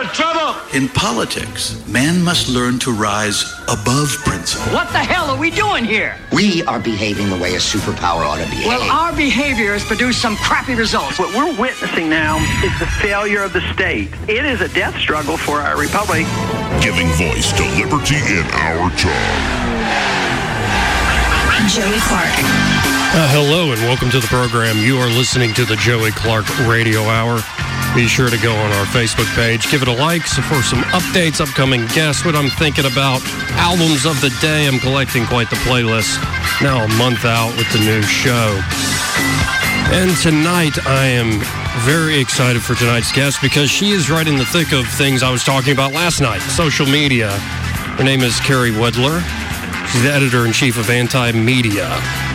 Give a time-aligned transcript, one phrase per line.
[0.00, 0.54] in of trouble!
[0.74, 4.72] In politics, man must learn to rise above principle.
[4.72, 6.16] What the hell are we doing here?
[6.32, 8.66] We are behaving the way a superpower ought to behave.
[8.66, 11.18] Well, our behavior has produced some crappy results.
[11.18, 14.10] What we're witnessing now is the failure of the state.
[14.28, 16.26] It is a death struggle for our republic.
[16.80, 20.18] Giving voice to liberty in our time.
[21.68, 22.32] Joey Clark.
[23.10, 24.78] Uh, hello and welcome to the program.
[24.78, 27.40] You are listening to the Joey Clark Radio Hour.
[27.94, 31.40] Be sure to go on our Facebook page, give it a like for some updates,
[31.40, 33.20] upcoming guests, what I'm thinking about,
[33.56, 34.66] albums of the day.
[34.68, 36.20] I'm collecting quite the playlist.
[36.62, 38.60] Now a month out with the new show.
[39.90, 41.40] And tonight I am
[41.82, 45.30] very excited for tonight's guest because she is right in the thick of things I
[45.30, 47.30] was talking about last night social media.
[47.96, 49.22] Her name is Carey Wedler.
[49.90, 51.88] She's the editor in chief of Anti Media,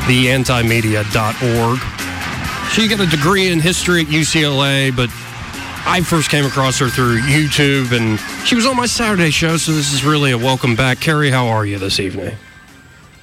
[0.07, 1.79] theantimedia.org.
[2.71, 5.11] She got a degree in history at UCLA, but
[5.85, 9.73] I first came across her through YouTube, and she was on my Saturday show, so
[9.73, 10.99] this is really a welcome back.
[10.99, 12.35] Carey, how are you this evening?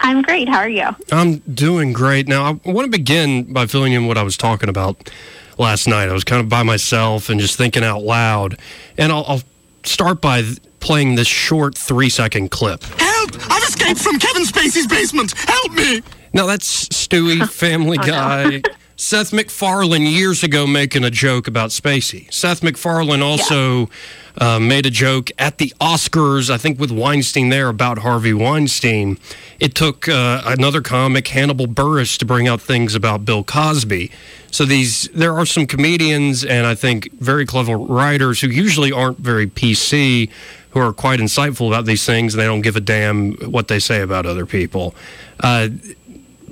[0.00, 0.48] I'm great.
[0.48, 0.88] How are you?
[1.10, 2.28] I'm doing great.
[2.28, 5.10] Now, I want to begin by filling in what I was talking about
[5.58, 6.08] last night.
[6.08, 8.58] I was kind of by myself and just thinking out loud,
[8.96, 9.42] and I'll, I'll
[9.84, 10.42] start by
[10.80, 12.82] playing this short three second clip.
[12.84, 13.30] Help!
[13.50, 15.32] I've escaped from Kevin Spacey's basement!
[15.36, 16.02] Help me!
[16.32, 18.06] Now, that's Stewie, Family Oh, no.
[18.06, 18.62] Guy.
[19.00, 22.30] Seth MacFarlane years ago making a joke about Spacey.
[22.30, 23.88] Seth MacFarlane also
[24.36, 29.16] uh, made a joke at the Oscars, I think with Weinstein there, about Harvey Weinstein.
[29.58, 34.10] It took uh, another comic, Hannibal Buress, to bring out things about Bill Cosby.
[34.50, 39.18] So these, there are some comedians and I think very clever writers who usually aren't
[39.18, 40.28] very PC,
[40.72, 43.78] who are quite insightful about these things, and they don't give a damn what they
[43.78, 44.94] say about other people.
[45.42, 45.68] Uh,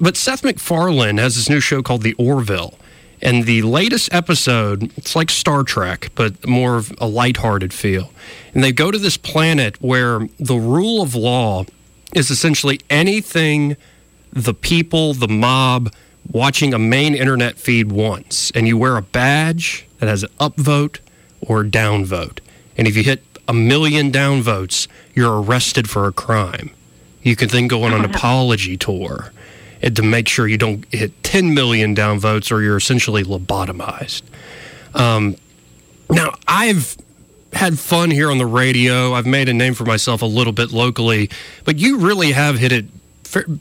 [0.00, 2.78] but Seth MacFarlane has this new show called The Orville.
[3.20, 8.12] And the latest episode, it's like Star Trek, but more of a lighthearted feel.
[8.54, 11.64] And they go to this planet where the rule of law
[12.14, 13.76] is essentially anything
[14.32, 15.92] the people, the mob,
[16.30, 18.52] watching a main internet feed wants.
[18.52, 21.00] And you wear a badge that has an upvote
[21.40, 22.38] or a downvote.
[22.76, 26.70] And if you hit a million downvotes, you're arrested for a crime.
[27.22, 29.32] You can then go on an apology tour
[29.82, 34.22] to make sure you don't hit 10 million downvotes or you're essentially lobotomized.
[34.94, 35.36] Um,
[36.10, 36.96] now, I've
[37.52, 39.14] had fun here on the radio.
[39.14, 41.30] I've made a name for myself a little bit locally,
[41.64, 42.86] but you really have hit it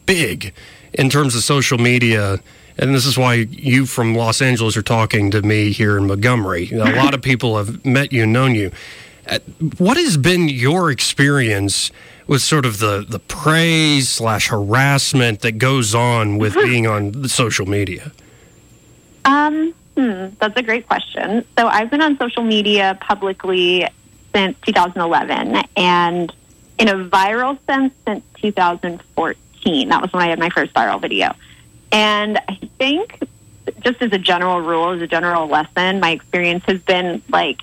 [0.05, 0.53] big
[0.93, 2.39] in terms of social media.
[2.77, 6.69] And this is why you from Los Angeles are talking to me here in Montgomery.
[6.71, 8.71] A lot of people have met you, known you.
[9.27, 9.39] Uh,
[9.77, 11.91] What has been your experience
[12.27, 17.29] with sort of the, the praise slash harassment that goes on with being on the
[17.29, 18.11] social media?
[19.25, 21.45] Um, hmm, that's a great question.
[21.57, 23.87] So I've been on social media publicly
[24.33, 26.33] since 2011, and
[26.77, 29.89] in a viral sense since 2014.
[29.89, 31.33] That was when I had my first viral video.
[31.91, 33.19] And I think,
[33.81, 37.59] just as a general rule, as a general lesson, my experience has been like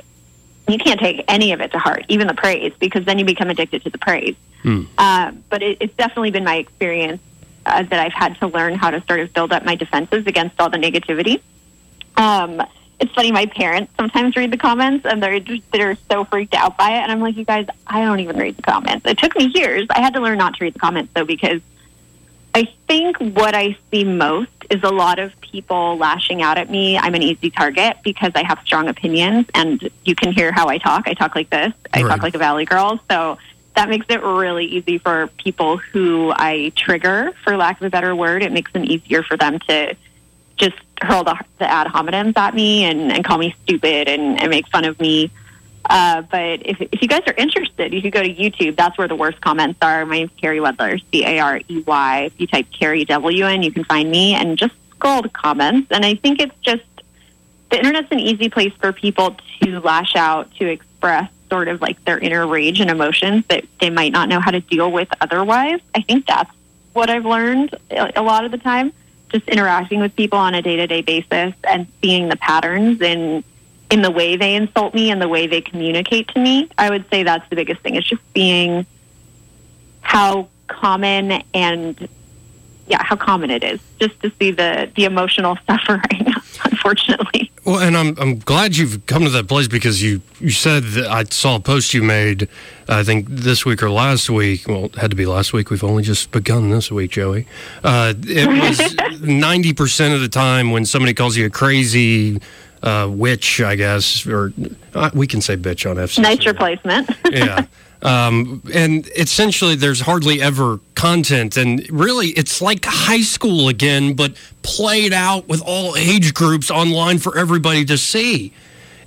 [0.68, 3.50] you can't take any of it to heart, even the praise, because then you become
[3.50, 4.36] addicted to the praise.
[4.96, 7.20] Uh, but it, it's definitely been my experience
[7.66, 10.58] uh, that I've had to learn how to sort of build up my defenses against
[10.60, 11.40] all the negativity.
[12.16, 12.62] Um,
[13.00, 16.78] it's funny, my parents sometimes read the comments and they're just they're so freaked out
[16.78, 19.04] by it, and I'm like, you guys, I don't even read the comments.
[19.06, 19.86] It took me years.
[19.90, 21.60] I had to learn not to read the comments though because
[22.54, 26.96] I think what I see most is a lot of people lashing out at me.
[26.96, 30.78] I'm an easy target because I have strong opinions, and you can hear how I
[30.78, 31.08] talk.
[31.08, 31.72] I talk like this.
[31.92, 32.10] I Right.
[32.10, 33.00] talk like a valley girl.
[33.10, 33.38] So
[33.74, 38.14] that makes it really easy for people who I trigger, for lack of a better
[38.14, 38.42] word.
[38.44, 39.96] It makes them easier for them to
[40.56, 44.48] just hurl the, the ad hominems at me and, and call me stupid and, and
[44.48, 45.32] make fun of me.
[45.88, 48.76] Uh, but if, if you guys are interested, you could go to YouTube.
[48.76, 50.04] That's where the worst comments are.
[50.06, 52.20] My name's Carey Wedler, C A R E Y.
[52.22, 55.90] If you type Carey W in, you can find me and just scroll the comments.
[55.90, 56.82] And I think it's just
[57.70, 62.02] the internet's an easy place for people to lash out, to express sort of like
[62.04, 65.80] their inner rage and emotions that they might not know how to deal with otherwise.
[65.94, 66.50] I think that's
[66.94, 68.92] what I've learned a lot of the time.
[69.28, 73.44] Just interacting with people on a day to day basis and seeing the patterns in
[73.90, 76.68] in the way they insult me and the way they communicate to me.
[76.78, 77.94] I would say that's the biggest thing.
[77.94, 78.86] It's just seeing
[80.00, 82.08] how common and
[82.86, 86.26] yeah, how common it is just to see the the emotional suffering,
[86.64, 87.50] unfortunately.
[87.64, 91.06] Well, and I'm I'm glad you've come to that place because you you said that
[91.06, 92.48] I saw a post you made.
[92.86, 94.68] I think this week or last week.
[94.68, 95.70] Well, it had to be last week.
[95.70, 97.46] We've only just begun this week, Joey.
[97.82, 102.38] Uh, it was ninety percent of the time when somebody calls you a crazy
[102.84, 104.52] uh, witch, I guess, or
[104.94, 106.20] uh, we can say bitch on FCC.
[106.22, 107.10] Nice replacement.
[107.30, 107.66] yeah.
[108.02, 111.56] Um, and essentially, there's hardly ever content.
[111.56, 117.18] And really, it's like high school again, but played out with all age groups online
[117.18, 118.52] for everybody to see.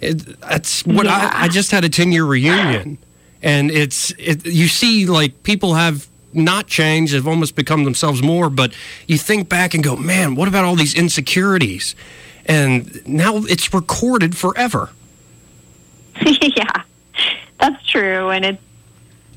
[0.02, 1.32] It, that's what Yeah.
[1.34, 2.98] I, I just had a 10 year reunion.
[3.44, 8.50] And it's, it, you see, like, people have not changed, have almost become themselves more,
[8.50, 8.74] but
[9.08, 11.96] you think back and go, man, what about all these insecurities?
[12.48, 14.90] And now it's recorded forever.
[16.26, 16.84] yeah,
[17.60, 18.62] that's true, and it's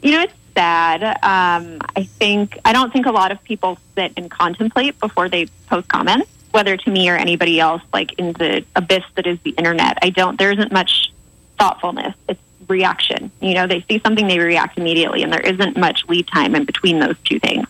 [0.02, 1.02] you know it's sad.
[1.02, 5.46] Um, I think I don't think a lot of people sit and contemplate before they
[5.66, 9.50] post comments, whether to me or anybody else, like in the abyss that is the
[9.50, 9.98] internet.
[10.02, 10.38] I don't.
[10.38, 11.12] There isn't much
[11.58, 12.14] thoughtfulness.
[12.28, 13.30] It's reaction.
[13.40, 16.64] You know, they see something, they react immediately, and there isn't much lead time in
[16.64, 17.66] between those two things.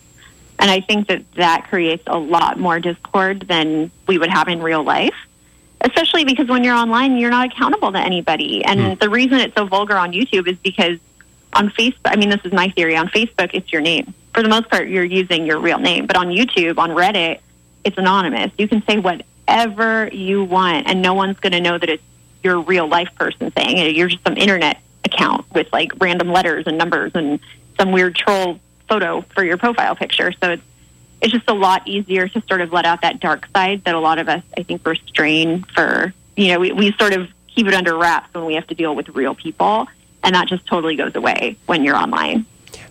[0.59, 4.61] And I think that that creates a lot more discord than we would have in
[4.61, 5.15] real life
[5.83, 8.63] especially because when you're online, you're not accountable to anybody.
[8.63, 8.93] And hmm.
[8.95, 10.99] the reason it's so vulgar on YouTube is because
[11.53, 12.95] on Facebook, I mean, this is my theory.
[12.95, 14.13] On Facebook, it's your name.
[14.33, 16.05] For the most part, you're using your real name.
[16.05, 17.39] But on YouTube, on Reddit,
[17.83, 18.51] it's anonymous.
[18.57, 22.03] You can say whatever you want, and no one's going to know that it's
[22.43, 23.95] your real life person saying it.
[23.95, 27.39] You're just some internet account with like random letters and numbers and
[27.77, 30.31] some weird troll photo for your profile picture.
[30.31, 30.63] So it's
[31.21, 33.99] it's just a lot easier to sort of let out that dark side that a
[33.99, 37.73] lot of us, I think, restrain for, you know, we, we sort of keep it
[37.73, 39.87] under wraps when we have to deal with real people.
[40.23, 42.45] And that just totally goes away when you're online.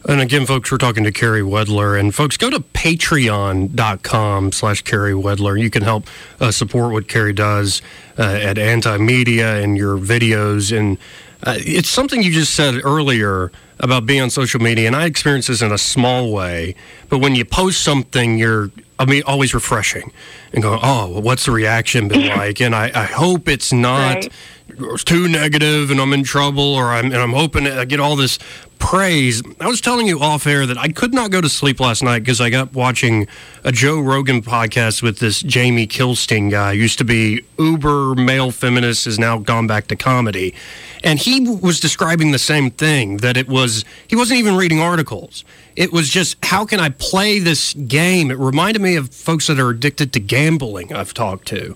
[0.09, 1.99] And again, folks, we're talking to Carey Wedler.
[1.99, 5.61] And folks, go to patreon.com slash Carey Wedler.
[5.61, 6.07] You can help
[6.41, 7.83] uh, support what Carey does
[8.19, 10.77] uh, at Anti Media and your videos.
[10.77, 10.97] And
[11.43, 14.87] uh, it's something you just said earlier about being on social media.
[14.87, 16.75] And I experience this in a small way.
[17.09, 20.13] But when you post something, you're, I mean, always refreshing
[20.53, 22.61] and going, oh, what's the reaction been like?
[22.61, 24.27] And I, I hope it's not
[24.71, 24.99] Right.
[25.05, 28.39] too negative and I'm in trouble or I'm and I'm hoping I get all this
[28.79, 29.43] praise.
[29.61, 32.21] I was telling you off air that I could not go to sleep last night
[32.21, 33.27] because I got watching
[33.65, 36.73] a Joe Rogan podcast with this Jamie Kilstein guy.
[36.73, 40.55] Used to be uber male feminist, has now gone back to comedy.
[41.03, 45.45] And he was describing the same thing that it was he wasn't even reading articles.
[45.77, 48.31] It was just how can I play this game?
[48.31, 51.75] It reminded me of folks that are addicted to gambling I've talked to.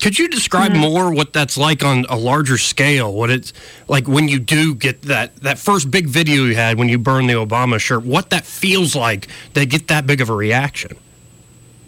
[0.00, 3.12] Could you describe more what that's like on a larger scale?
[3.12, 3.52] What it's
[3.86, 7.28] like when you do get that that first big video you had when you burned
[7.28, 8.04] the Obama shirt?
[8.04, 10.96] What that feels like to get that big of a reaction?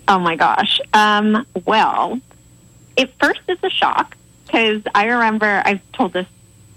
[0.08, 0.78] Oh my gosh.
[0.92, 2.20] Um, well,
[2.98, 6.26] at first it's a shock because I remember I've told this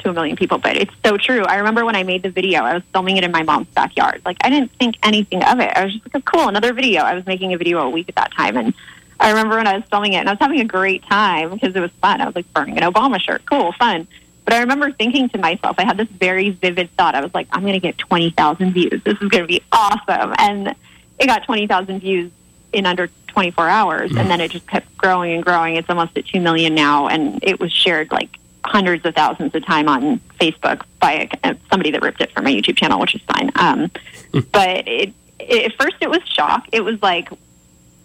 [0.05, 1.43] to a million people, but it's so true.
[1.43, 4.21] I remember when I made the video, I was filming it in my mom's backyard.
[4.25, 5.71] Like I didn't think anything of it.
[5.75, 7.01] I was just like, oh, cool, another video.
[7.01, 8.73] I was making a video a week at that time, and
[9.19, 11.75] I remember when I was filming it, and I was having a great time because
[11.75, 12.21] it was fun.
[12.21, 14.07] I was like burning an Obama shirt, cool, fun.
[14.45, 17.15] But I remember thinking to myself, I had this very vivid thought.
[17.15, 19.01] I was like, I'm going to get 20,000 views.
[19.03, 20.35] This is going to be awesome.
[20.37, 20.75] And
[21.17, 22.31] it got 20,000 views
[22.71, 24.11] in under 24 hours.
[24.15, 25.77] And then it just kept growing and growing.
[25.77, 27.07] It's almost at 2 million now.
[27.07, 31.91] And it was shared like hundreds of thousands of time on Facebook by a, somebody
[31.91, 33.51] that ripped it from my YouTube channel, which is fine.
[33.55, 33.91] Um,
[34.51, 36.67] but it, it, at first it was shock.
[36.71, 37.29] It was like,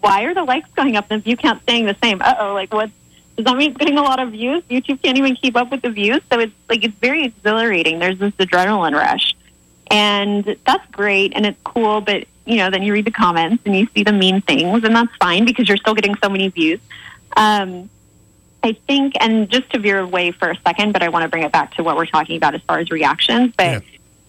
[0.01, 2.23] why are the likes going up and the view count staying the same?
[2.23, 2.91] Uh oh, like what?
[3.37, 4.63] Does that mean it's getting a lot of views?
[4.65, 7.99] YouTube can't even keep up with the views, so it's like it's very exhilarating.
[7.99, 9.35] There's this adrenaline rush,
[9.91, 12.01] and that's great and it's cool.
[12.01, 14.95] But you know, then you read the comments and you see the mean things, and
[14.95, 16.81] that's fine because you're still getting so many views.
[17.37, 17.89] Um,
[18.63, 21.43] I think, and just to veer away for a second, but I want to bring
[21.43, 23.55] it back to what we're talking about as far as reactions.
[23.57, 23.81] But Yeah.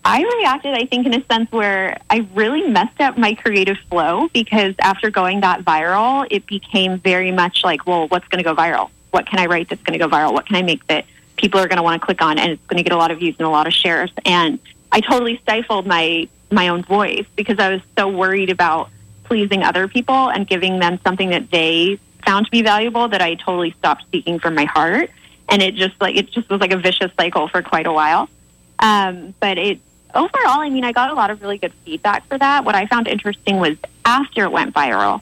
[0.03, 4.29] I reacted, I think, in a sense where I really messed up my creative flow
[4.33, 8.55] because after going that viral, it became very much like, well, what's going to go
[8.55, 8.89] viral?
[9.11, 10.33] What can I write that's going to go viral?
[10.33, 11.05] What can I make that
[11.38, 13.11] people are going to want to click on and it's going to get a lot
[13.11, 14.11] of views and a lot of shares?
[14.25, 14.57] And
[14.91, 18.89] I totally stifled my my own voice because I was so worried about
[19.23, 23.35] pleasing other people and giving them something that they found to be valuable that I
[23.35, 25.11] totally stopped speaking from my heart.
[25.49, 28.29] And it just like it just was like a vicious cycle for quite a while.
[28.79, 29.79] Um, but it
[30.13, 32.65] overall, I mean, I got a lot of really good feedback for that.
[32.65, 35.21] What I found interesting was after it went viral,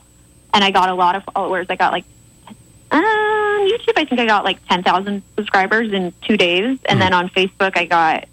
[0.54, 1.68] and I got a lot of followers.
[1.70, 2.06] I got like
[2.92, 3.94] um, YouTube.
[3.98, 7.78] I think I got like ten thousand subscribers in two days, and then on Facebook,
[7.78, 8.28] I got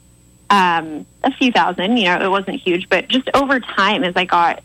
[0.51, 1.97] um, a few thousand.
[1.97, 4.63] You know, it wasn't huge, but just over time, as I got,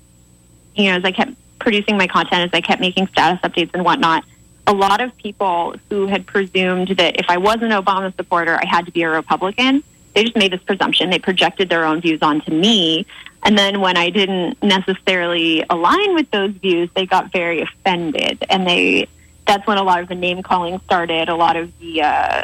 [0.76, 3.86] you know, as I kept producing my content, as I kept making status updates and
[3.86, 4.26] whatnot,
[4.68, 8.66] a lot of people who had presumed that if I was an Obama supporter, I
[8.66, 9.84] had to be a Republican.
[10.14, 11.10] They just made this presumption.
[11.10, 13.06] They projected their own views onto me.
[13.44, 18.44] And then when I didn't necessarily align with those views, they got very offended.
[18.50, 19.08] And they
[19.46, 21.28] that's when a lot of the name calling started.
[21.30, 22.44] A lot of the uh,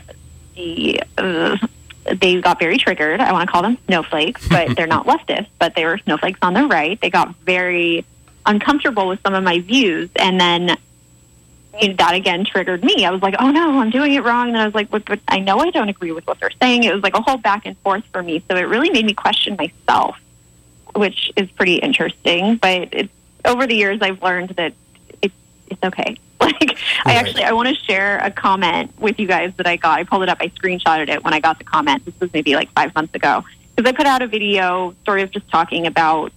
[0.55, 1.57] the uh,
[2.15, 3.19] they got very triggered.
[3.19, 6.53] I want to call them snowflakes, but they're not leftists, but they were snowflakes on
[6.53, 6.99] the right.
[6.99, 8.05] They got very
[8.47, 10.77] uncomfortable with some of my views, and then
[11.79, 13.05] you know, that again triggered me.
[13.05, 15.19] I was like, "Oh no, I'm doing it wrong." And I was like, but, "But
[15.27, 17.65] I know I don't agree with what they're saying." It was like a whole back
[17.65, 18.43] and forth for me.
[18.49, 20.19] So it really made me question myself,
[20.95, 22.55] which is pretty interesting.
[22.55, 23.13] But it's,
[23.45, 24.73] over the years, I've learned that
[25.21, 25.35] it's
[25.69, 26.17] it's okay.
[26.39, 29.99] Like I actually I want to share a comment with you guys that I got.
[29.99, 30.37] I pulled it up.
[30.39, 32.05] I screenshotted it when I got the comment.
[32.05, 33.43] This was maybe like five months ago
[33.75, 36.31] because I put out a video sort of just talking about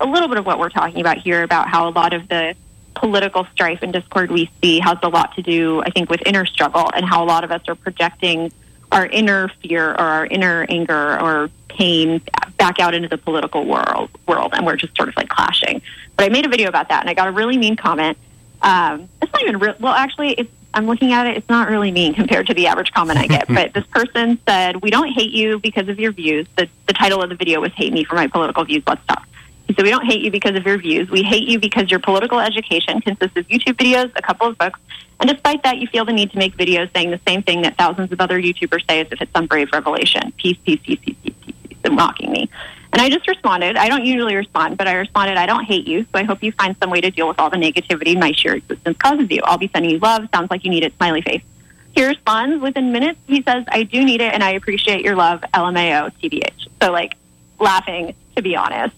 [0.00, 2.54] a little bit of what we're talking about here about how a lot of the
[2.94, 6.44] political strife and discord we see has a lot to do, I think, with inner
[6.46, 8.52] struggle and how a lot of us are projecting
[8.90, 12.20] our inner fear or our inner anger or pain
[12.56, 15.80] back out into the political world world and we're just sort of like clashing.
[16.16, 18.18] But I made a video about that and I got a really mean comment.
[18.62, 19.74] Um, it's not even real.
[19.78, 21.36] Well, actually, it's, I'm looking at it.
[21.36, 23.46] It's not really mean compared to the average comment I get.
[23.48, 27.22] but this person said, "We don't hate you because of your views." The the title
[27.22, 29.24] of the video was "Hate Me for My Political Views." Let's stop.
[29.74, 31.10] Said, "We don't hate you because of your views.
[31.10, 34.80] We hate you because your political education consists of YouTube videos, a couple of books,
[35.20, 37.76] and despite that, you feel the need to make videos saying the same thing that
[37.76, 40.32] thousands of other YouTubers say as if it's some brave revelation.
[40.36, 42.48] Peace, peace, peace, peace, peace, peace, peace," and mocking me.
[42.92, 43.76] And I just responded.
[43.76, 46.52] I don't usually respond, but I responded, I don't hate you, so I hope you
[46.52, 49.40] find some way to deal with all the negativity my sheer existence causes you.
[49.44, 50.28] I'll be sending you love.
[50.32, 50.96] Sounds like you need it.
[50.96, 51.42] Smiley face.
[51.94, 53.18] He responds within minutes.
[53.26, 55.42] He says, I do need it, and I appreciate your love.
[55.52, 56.68] LMAO, TBH.
[56.80, 57.16] So, like,
[57.58, 58.94] laughing, to be honest.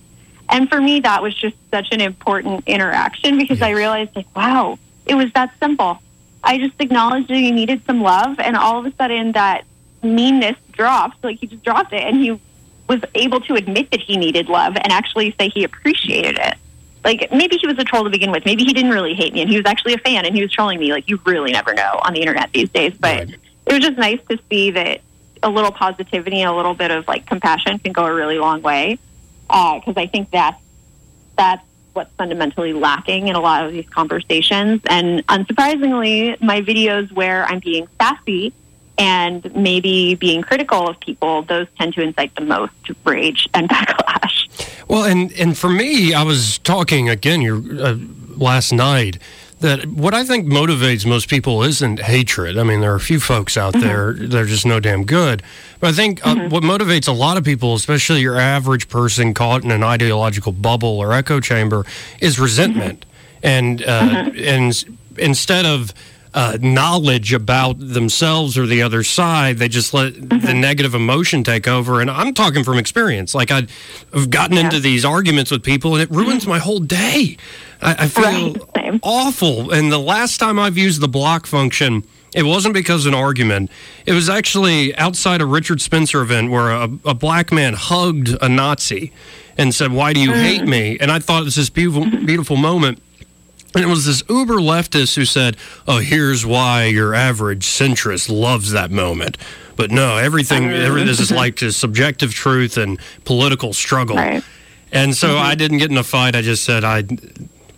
[0.51, 4.79] And for me, that was just such an important interaction because I realized, like, wow,
[5.07, 5.99] it was that simple.
[6.43, 9.65] I just acknowledged that he needed some love, and all of a sudden, that
[10.03, 11.23] meanness dropped.
[11.23, 12.41] Like, he just dropped it, and he
[12.91, 16.57] was able to admit that he needed love and actually say he appreciated it.
[17.05, 18.45] Like maybe he was a troll to begin with.
[18.45, 20.51] Maybe he didn't really hate me and he was actually a fan and he was
[20.51, 20.93] trolling me.
[20.93, 22.93] Like you really never know on the internet these days.
[22.99, 25.03] But it was just nice to see that
[25.43, 28.61] a little positivity and a little bit of like compassion can go a really long
[28.61, 28.99] way.
[29.51, 30.61] Because I think that's
[31.37, 34.81] that's what's fundamentally lacking in a lot of these conversations.
[34.89, 38.53] And unsurprisingly, my videos where I'm being sassy
[38.99, 42.73] and maybe being critical of people, those tend to incite the most
[43.05, 44.49] rage and backlash.
[44.89, 47.97] Well, and and for me, I was talking again uh,
[48.37, 49.19] last night
[49.61, 52.57] that what I think motivates most people isn't hatred.
[52.59, 53.87] I mean, there are a few folks out Mm-hmm.
[53.87, 55.43] there that are just no damn good.
[55.81, 59.63] But I think uh, what motivates a lot of people, especially your average person caught
[59.65, 61.85] in an ideological bubble or echo chamber,
[62.21, 63.05] is resentment.
[63.43, 64.85] And uh, and
[65.17, 65.95] instead of
[66.33, 70.47] uh, knowledge about themselves or the other side, they just let mm-hmm.
[70.47, 72.01] the negative emotion take over.
[72.01, 73.35] And I'm talking from experience.
[73.35, 76.51] Like I've gotten into these arguments with people, and it ruins mm-hmm.
[76.51, 77.37] my whole day.
[77.83, 79.73] I, I feel awful.
[79.73, 83.71] And the last time I've used the block function, it wasn't because of an argument.
[84.07, 88.49] It was actually outside a Richard Spencer event where a, a black man hugged a
[88.49, 89.13] Nazi
[89.59, 90.69] and said, "Why do you hate mm.
[90.69, 92.25] me?" And I thought it was this beautiful, mm-hmm.
[92.25, 93.03] beautiful moment.
[93.75, 98.73] And it was this uber leftist who said, "Oh, here's why your average centrist loves
[98.73, 99.37] that moment."
[99.77, 104.19] But no, everything, every, this is like just subjective truth and political struggle.
[104.93, 106.35] And so I didn't get in a fight.
[106.35, 107.03] I just said, "I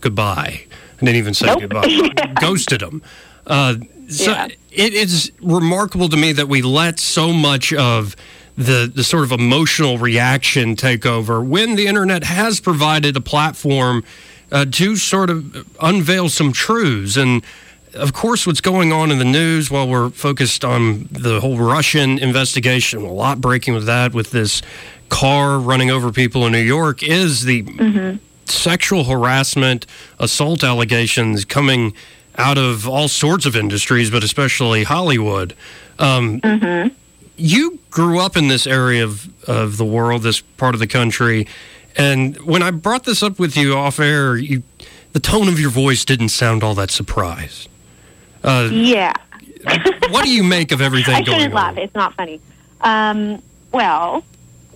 [0.00, 0.66] goodbye."
[1.02, 2.34] I didn't even say goodbye.
[2.40, 3.02] Ghosted him.
[3.46, 3.75] Uh,
[4.08, 8.14] so it is remarkable to me that we let so much of
[8.56, 14.04] the the sort of emotional reaction take over when the internet has provided a platform
[14.52, 17.16] uh, to sort of unveil some truths.
[17.16, 17.42] And
[17.94, 22.18] of course what's going on in the news while we're focused on the whole Russian
[22.18, 24.62] investigation a lot breaking with that with this
[25.09, 27.62] car running over people in New York is the
[28.47, 29.87] sexual harassment
[30.18, 31.92] assault allegations coming
[32.37, 35.54] out of all sorts of industries but especially Hollywood.
[35.99, 36.40] Um,
[37.37, 41.47] you grew up in this area of, of the world, this part of the country.
[41.96, 44.62] And when I brought this up with you off air, you,
[45.12, 47.68] the tone of your voice didn't sound all that surprised.
[48.42, 49.12] Uh, Yeah.
[50.11, 51.75] what do you make of everything I going shouldn't on?
[51.75, 51.76] laugh.
[51.78, 52.40] It's not funny.
[52.80, 54.25] Um, well,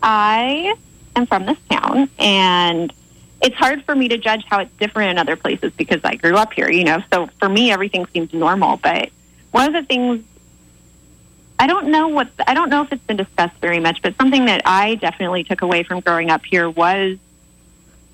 [0.03, 0.75] I
[1.17, 2.93] am from this town, and
[3.43, 6.37] it's hard for me to judge how it's different in other places because I grew
[6.37, 7.03] up here, you know.
[7.13, 8.77] So for me, everything seems normal.
[8.77, 9.11] But
[9.51, 10.23] one of the things
[11.59, 14.47] I don't know what I don't know if it's been discussed very much, but something
[14.47, 17.19] that I definitely took away from growing up here was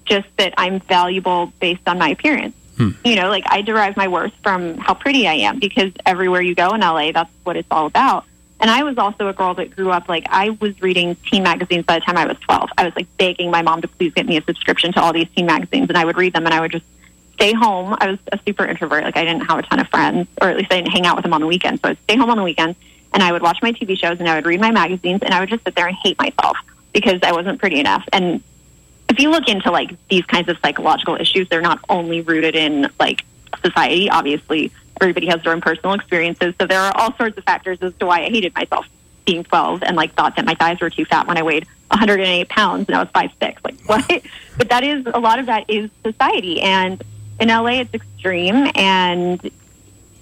[0.05, 2.55] just that I'm valuable based on my appearance.
[2.77, 2.91] Hmm.
[3.05, 6.55] You know, like I derive my worth from how pretty I am because everywhere you
[6.55, 8.25] go in LA, that's what it's all about.
[8.61, 11.85] And I was also a girl that grew up like I was reading teen magazines
[11.85, 12.71] by the time I was 12.
[12.79, 15.29] I was like begging my mom to please get me a subscription to all these
[15.35, 16.85] teen magazines, and I would read them, and I would just
[17.35, 17.97] stay home.
[17.99, 19.03] I was a super introvert.
[19.03, 21.17] Like I didn't have a ton of friends, or at least I didn't hang out
[21.17, 21.83] with them on the weekends.
[21.83, 22.79] So I'd stay home on the weekends,
[23.13, 25.41] and I would watch my TV shows, and I would read my magazines, and I
[25.41, 26.57] would just sit there and hate myself
[26.93, 28.07] because I wasn't pretty enough.
[28.13, 28.43] And
[29.09, 32.89] if you look into like these kinds of psychological issues, they're not only rooted in
[32.99, 33.25] like
[33.63, 34.11] society.
[34.11, 37.95] Obviously, everybody has their own personal experiences, so there are all sorts of factors as
[37.95, 38.87] to why I hated myself
[39.25, 42.49] being 12 and like thought that my thighs were too fat when I weighed 108
[42.49, 43.63] pounds and I was five six.
[43.65, 44.23] Like what?
[44.57, 47.03] but that is a lot of that is society, and
[47.41, 49.51] in LA it's extreme, and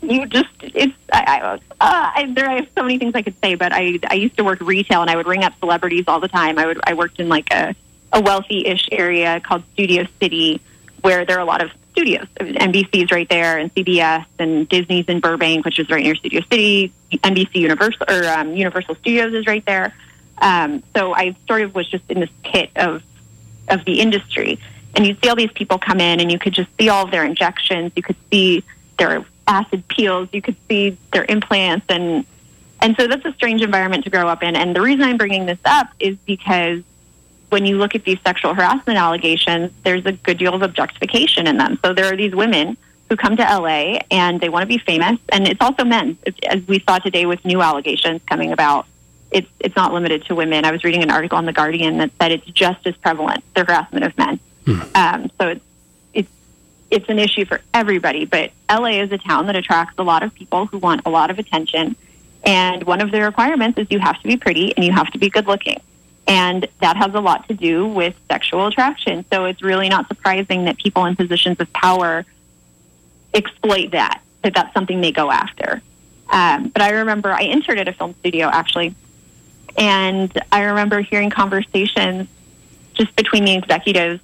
[0.03, 3.39] you just it's I I, uh, I there I have so many things I could
[3.41, 6.21] say, but I I used to work retail and I would ring up celebrities all
[6.21, 6.59] the time.
[6.59, 7.75] I would I worked in like a
[8.13, 10.61] a wealthy-ish area called Studio City,
[11.03, 12.27] where there are a lot of studios.
[12.39, 16.93] NBC's right there, and CBS, and Disney's in Burbank, which is right near Studio City.
[17.13, 19.95] NBC Universal or um, Universal Studios is right there.
[20.39, 23.03] Um, so I sort of was just in this pit of
[23.69, 24.59] of the industry,
[24.95, 27.11] and you see all these people come in, and you could just see all of
[27.11, 27.93] their injections.
[27.95, 28.65] You could see
[28.99, 30.29] their acid peels.
[30.33, 32.25] You could see their implants, and
[32.81, 34.57] and so that's a strange environment to grow up in.
[34.57, 36.83] And the reason I'm bringing this up is because
[37.51, 41.59] when you look at these sexual harassment allegations, there's a good deal of objectification in
[41.59, 41.79] them.
[41.85, 42.77] So there are these women
[43.09, 46.17] who come to LA and they want to be famous, and it's also men,
[46.49, 48.87] as we saw today with new allegations coming about.
[49.31, 50.65] It's it's not limited to women.
[50.65, 53.65] I was reading an article on the Guardian that said it's just as prevalent the
[53.65, 54.41] harassment of men.
[54.95, 55.65] Um, so it's
[56.91, 58.25] it's an issue for everybody.
[58.25, 61.31] But LA is a town that attracts a lot of people who want a lot
[61.31, 61.97] of attention,
[62.45, 65.19] and one of the requirements is you have to be pretty and you have to
[65.19, 65.81] be good looking.
[66.27, 69.25] And that has a lot to do with sexual attraction.
[69.33, 72.25] So it's really not surprising that people in positions of power
[73.35, 75.83] exploit that, that that's something they go after.
[76.31, 78.95] Um, but I remember I interned at a film studio actually,
[79.77, 82.29] and I remember hearing conversations
[82.95, 84.21] just between the executives.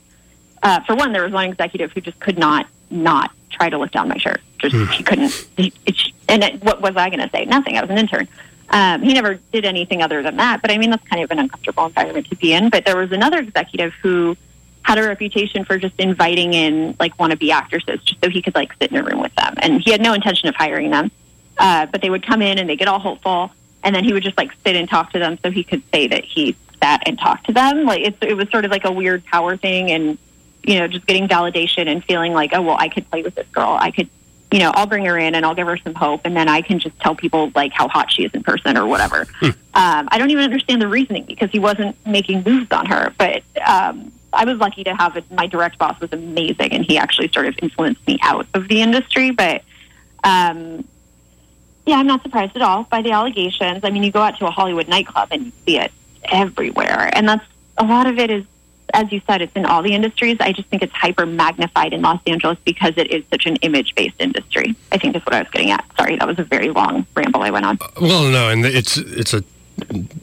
[0.66, 3.92] Uh, for one, there was one executive who just could not not try to lift
[3.92, 4.40] down my shirt.
[4.58, 5.30] Just he couldn't.
[5.56, 5.96] He, it,
[6.28, 7.44] and it, what was I going to say?
[7.44, 7.78] Nothing.
[7.78, 8.26] I was an intern.
[8.70, 10.62] Um, he never did anything other than that.
[10.62, 12.68] But I mean, that's kind of an uncomfortable environment to be in.
[12.68, 14.36] But there was another executive who
[14.82, 18.72] had a reputation for just inviting in like wannabe actresses just so he could like
[18.80, 19.54] sit in a room with them.
[19.58, 21.12] And he had no intention of hiring them.
[21.58, 23.52] Uh, but they would come in and they get all hopeful,
[23.84, 26.08] and then he would just like sit and talk to them so he could say
[26.08, 27.84] that he sat and talked to them.
[27.84, 30.18] Like it's, it was sort of like a weird power thing, and
[30.66, 33.46] you know, just getting validation and feeling like, oh well, I could play with this
[33.48, 33.76] girl.
[33.80, 34.08] I could,
[34.50, 36.60] you know, I'll bring her in and I'll give her some hope, and then I
[36.60, 39.26] can just tell people like how hot she is in person or whatever.
[39.42, 43.42] um, I don't even understand the reasoning because he wasn't making moves on her, but.
[43.66, 45.24] Um, I was lucky to have it.
[45.30, 48.82] My direct boss was amazing, and he actually sort of influenced me out of the
[48.82, 49.30] industry.
[49.30, 49.62] But
[50.24, 50.86] um,
[51.86, 53.82] yeah, I'm not surprised at all by the allegations.
[53.82, 55.92] I mean, you go out to a Hollywood nightclub and you see it
[56.24, 57.46] everywhere, and that's
[57.78, 58.44] a lot of it is,
[58.94, 60.36] as you said, it's in all the industries.
[60.40, 63.94] I just think it's hyper magnified in Los Angeles because it is such an image
[63.94, 64.74] based industry.
[64.92, 65.84] I think that's what I was getting at.
[65.96, 67.78] Sorry, that was a very long ramble I went on.
[68.00, 69.42] Well, no, and it's it's a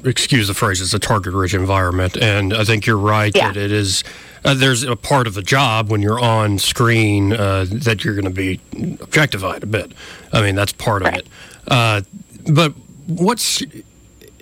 [0.04, 3.50] excuse the phrase, it's a target-rich environment, and I think you're right Yeah.
[3.50, 4.04] that it is.
[4.44, 8.26] Uh, there's a part of the job when you're on screen uh, that you're going
[8.26, 8.60] to be
[9.00, 9.92] objectified a bit.
[10.34, 11.28] I mean, that's part of it.
[11.68, 12.02] Uh,
[12.52, 12.74] but
[13.08, 13.62] what's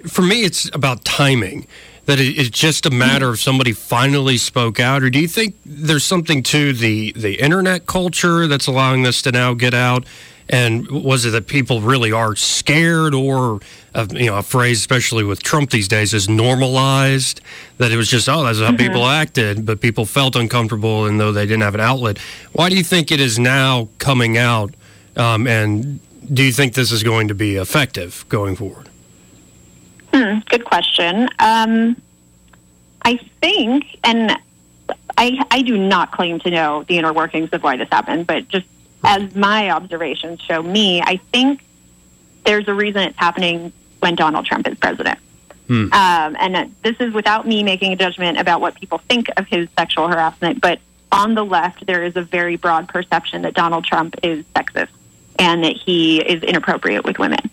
[0.08, 1.68] for me, it's about timing.
[2.12, 5.56] That it, it's just a matter of somebody finally spoke out, or do you think
[5.66, 10.06] there's something to the the internet culture that's allowing this to now get out?
[10.50, 13.62] And was it that people really are scared, or
[13.96, 17.40] uh, you know, a phrase, especially with Trump these days, is normalized?
[17.78, 21.32] That it was just, oh, that's how people acted, but people felt uncomfortable, and though
[21.32, 22.18] they didn't have an outlet.
[22.52, 24.74] Why do you think it is now coming out?
[25.16, 26.02] Um, and
[26.34, 28.91] do you think this is going to be effective going forward?
[30.14, 31.30] Hmm, good question.
[31.40, 32.02] Um,
[33.04, 34.38] I think, and
[35.18, 38.48] I, I do not claim to know the inner workings of why this happened, but
[38.48, 38.68] just
[39.04, 41.64] as my observations show me, I think
[42.44, 45.20] there's a reason it's happening when Donald Trump is president.
[45.94, 49.70] Um, and this is without me making a judgment about what people think of his
[49.78, 50.80] sexual harassment, but
[51.12, 54.90] on the left, there is a very broad perception that Donald Trump is sexist
[55.40, 57.50] and that he is inappropriate with women.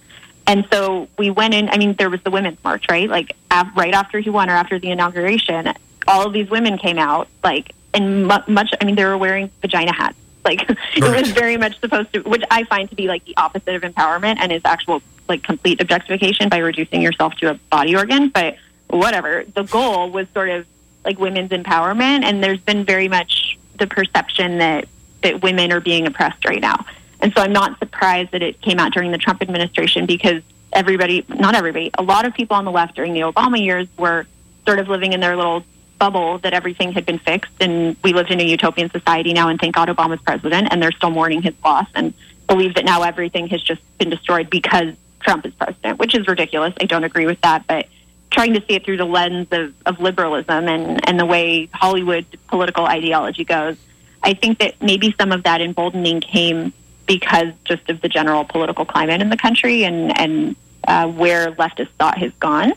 [0.48, 1.68] And so we went in.
[1.68, 3.08] I mean, there was the women's march, right?
[3.08, 5.74] Like af- right after he won or after the inauguration,
[6.08, 8.70] all of these women came out, like, and mu- much.
[8.80, 10.16] I mean, they were wearing vagina hats.
[10.46, 10.62] Like
[10.96, 13.82] it was very much supposed to, which I find to be like the opposite of
[13.82, 18.30] empowerment and is actual like complete objectification by reducing yourself to a body organ.
[18.30, 18.56] But
[18.88, 20.66] whatever, the goal was sort of
[21.04, 24.88] like women's empowerment, and there's been very much the perception that
[25.22, 26.87] that women are being oppressed right now.
[27.20, 31.24] And so I'm not surprised that it came out during the Trump administration because everybody,
[31.28, 34.26] not everybody, a lot of people on the left during the Obama years were
[34.66, 35.64] sort of living in their little
[35.98, 39.59] bubble that everything had been fixed and we lived in a utopian society now and
[39.59, 42.14] thank God Obama's president and they're still mourning his loss and
[42.46, 46.72] believe that now everything has just been destroyed because Trump is president, which is ridiculous.
[46.81, 47.88] I don't agree with that, but
[48.31, 52.26] trying to see it through the lens of, of liberalism and, and the way Hollywood
[52.46, 53.76] political ideology goes,
[54.22, 56.72] I think that maybe some of that emboldening came
[57.09, 60.55] because just of the general political climate in the country and, and
[60.87, 62.73] uh, where leftist thought has gone.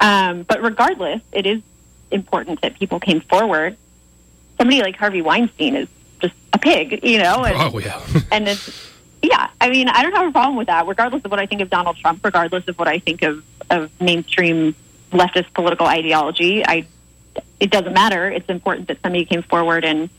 [0.00, 1.62] Um, but regardless, it is
[2.10, 3.76] important that people came forward.
[4.58, 5.88] Somebody like Harvey Weinstein is
[6.20, 7.44] just a pig, you know?
[7.44, 8.04] And, oh, yeah.
[8.32, 8.90] and it's,
[9.22, 11.62] yeah, I mean, I don't have a problem with that, regardless of what I think
[11.62, 14.74] of Donald Trump, regardless of what I think of, of mainstream
[15.12, 16.66] leftist political ideology.
[16.66, 16.84] I,
[17.60, 18.28] it doesn't matter.
[18.28, 20.10] It's important that somebody came forward and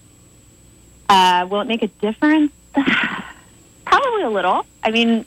[1.10, 2.54] uh, will it make a difference?
[3.86, 4.66] Probably a little.
[4.84, 5.26] I mean,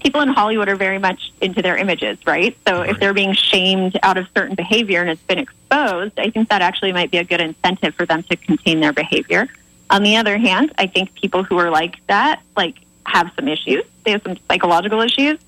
[0.00, 2.56] people in Hollywood are very much into their images, right?
[2.66, 2.90] So right.
[2.90, 6.62] if they're being shamed out of certain behavior and it's been exposed, I think that
[6.62, 9.48] actually might be a good incentive for them to contain their behavior.
[9.90, 13.84] On the other hand, I think people who are like that, like have some issues.
[14.04, 15.38] They have some psychological issues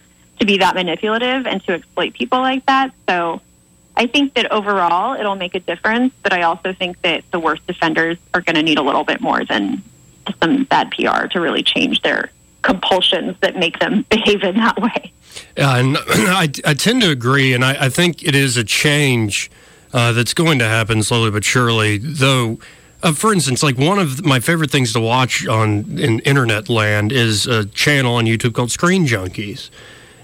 [0.40, 2.92] to be that manipulative and to exploit people like that.
[3.08, 3.40] So
[3.96, 7.62] I think that overall it'll make a difference, but I also think that the worst
[7.68, 9.82] offenders are going to need a little bit more than
[10.40, 12.30] some bad PR to really change their
[12.62, 15.12] compulsions that make them behave in that way.
[15.56, 19.50] Yeah, and I, I tend to agree, and I, I think it is a change
[19.92, 21.98] uh, that's going to happen slowly but surely.
[21.98, 22.58] Though,
[23.02, 27.12] uh, for instance, like one of my favorite things to watch on in internet land
[27.12, 29.70] is a channel on YouTube called Screen Junkies.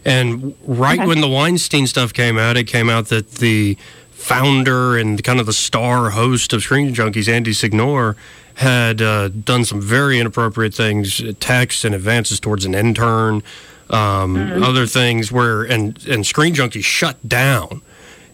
[0.04, 1.06] And right okay.
[1.06, 3.78] when the Weinstein stuff came out, it came out that the
[4.10, 8.16] founder and kind of the star host of Screen Junkies, Andy Signore,
[8.54, 13.42] had uh, done some very inappropriate things, texts and advances towards an intern,
[13.90, 14.62] um, mm-hmm.
[14.62, 17.82] other things where, and, and Screen Junkies shut down.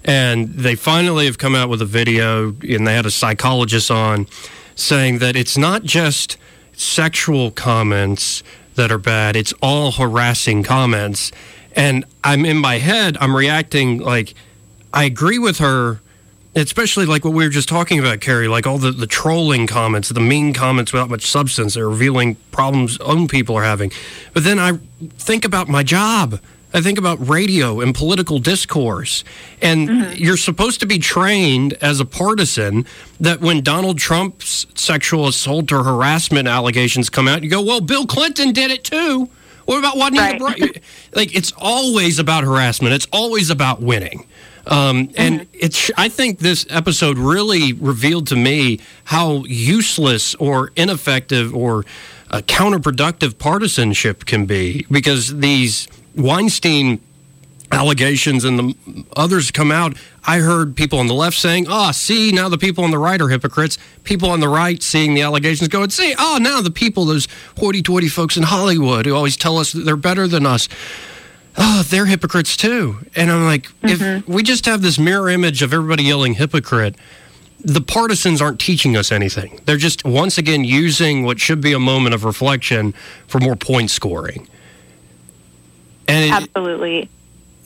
[0.05, 4.27] And they finally have come out with a video, and they had a psychologist on
[4.75, 6.37] saying that it's not just
[6.73, 8.43] sexual comments
[8.77, 11.33] that are bad, it's all harassing comments.
[11.77, 14.35] And I'm in my head, I'm reacting like,
[14.93, 16.01] I agree with her
[16.55, 20.09] especially like what we were just talking about, Carey, like all the, the trolling comments,
[20.09, 23.93] the mean comments without much substance, they're revealing problems own people are having.
[24.33, 24.79] But then I
[25.19, 26.41] think about my job.
[26.73, 29.25] I think about radio and political discourse.
[29.61, 30.13] And mm-hmm.
[30.17, 32.87] you're supposed to be trained as a partisan
[33.19, 38.07] that when Donald Trump's sexual assault or harassment allegations come out, you go, well, Bill
[38.07, 39.29] Clinton did it too.
[39.65, 40.83] What about Juanita right.
[41.15, 44.27] like, it's always about harassment, it's always about winning.
[44.67, 45.51] Um, and mm-hmm.
[45.55, 51.85] it's, I think this episode really revealed to me how useless or ineffective or
[52.31, 57.01] uh, counterproductive partisanship can be because these Weinstein
[57.73, 59.97] allegations and the others come out.
[60.25, 63.21] I heard people on the left saying, "Oh, see, now the people on the right
[63.21, 66.71] are hypocrites." People on the right seeing the allegations go and say, "Oh, now the
[66.71, 67.27] people, those
[67.59, 70.69] hoity-toity folks in Hollywood who always tell us that they're better than us."
[71.61, 72.99] Oh, they're hypocrites too.
[73.15, 74.19] And I'm like, mm-hmm.
[74.19, 76.97] if we just have this mirror image of everybody yelling hypocrite,
[77.63, 79.61] the partisans aren't teaching us anything.
[79.67, 82.93] They're just once again using what should be a moment of reflection
[83.27, 84.49] for more point scoring.
[86.09, 87.09] And it, absolutely,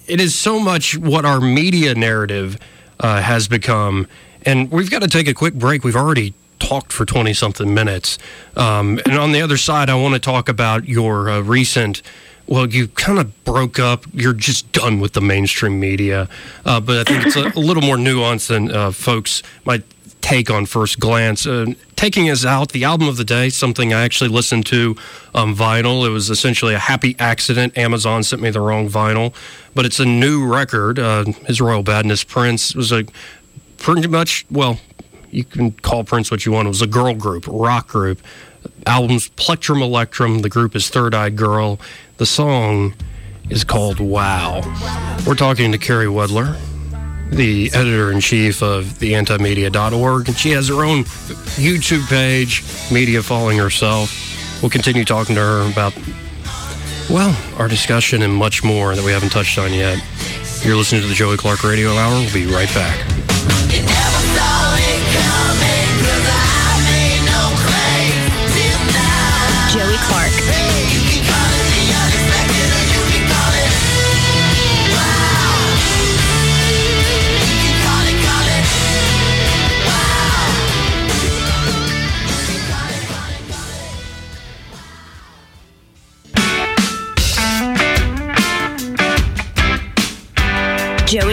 [0.06, 2.58] it is so much what our media narrative
[2.98, 4.08] uh, has become.
[4.42, 5.84] And we've got to take a quick break.
[5.84, 8.18] We've already talked for 20 something minutes.
[8.56, 12.02] Um, and on the other side, I want to talk about your uh, recent
[12.46, 14.04] well, you kind of broke up.
[14.12, 16.28] You're just done with the mainstream media.
[16.64, 19.82] Uh, but I think it's a, a little more nuanced than uh, folks might
[20.20, 21.46] take on first glance.
[21.46, 24.96] Uh, taking us out, the album of the day, something I actually listened to
[25.34, 26.06] on vinyl.
[26.06, 27.76] It was essentially a happy accident.
[27.76, 29.34] Amazon sent me the wrong vinyl,
[29.74, 30.98] but it's a new record.
[30.98, 33.04] Uh, His Royal Badness Prince was a
[33.76, 34.80] pretty much, well,
[35.30, 36.66] you can call Prince what you want.
[36.66, 38.20] It was a girl group, rock group.
[38.86, 40.40] Albums Plectrum Electrum.
[40.40, 41.78] The group is Third Eye Girl.
[42.16, 42.94] The song
[43.50, 44.60] is called Wow.
[45.26, 46.56] We're talking to Carey Wedler,
[47.30, 53.58] the editor in chief of theantimedia.org, and she has her own YouTube page, Media Following
[53.58, 54.12] Herself.
[54.62, 55.92] We'll continue talking to her about,
[57.10, 60.02] well, our discussion and much more that we haven't touched on yet.
[60.62, 62.12] You're listening to the Joey Clark Radio Hour.
[62.12, 63.13] We'll be right back.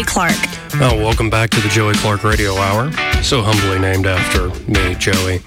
[0.03, 0.35] Clark.
[0.79, 2.91] Well, welcome back to the Joey Clark Radio Hour.
[3.23, 5.39] So humbly named after me, Joey.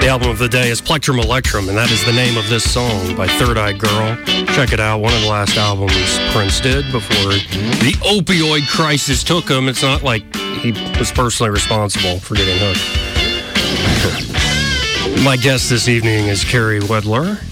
[0.00, 2.70] The album of the day is Plectrum Electrum, and that is the name of this
[2.70, 4.16] song by Third Eye Girl.
[4.54, 5.00] Check it out.
[5.00, 5.92] One of the last albums
[6.32, 9.68] Prince did before the opioid crisis took him.
[9.68, 12.84] It's not like he was personally responsible for getting hooked.
[15.24, 17.42] My guest this evening is Carey Wedler.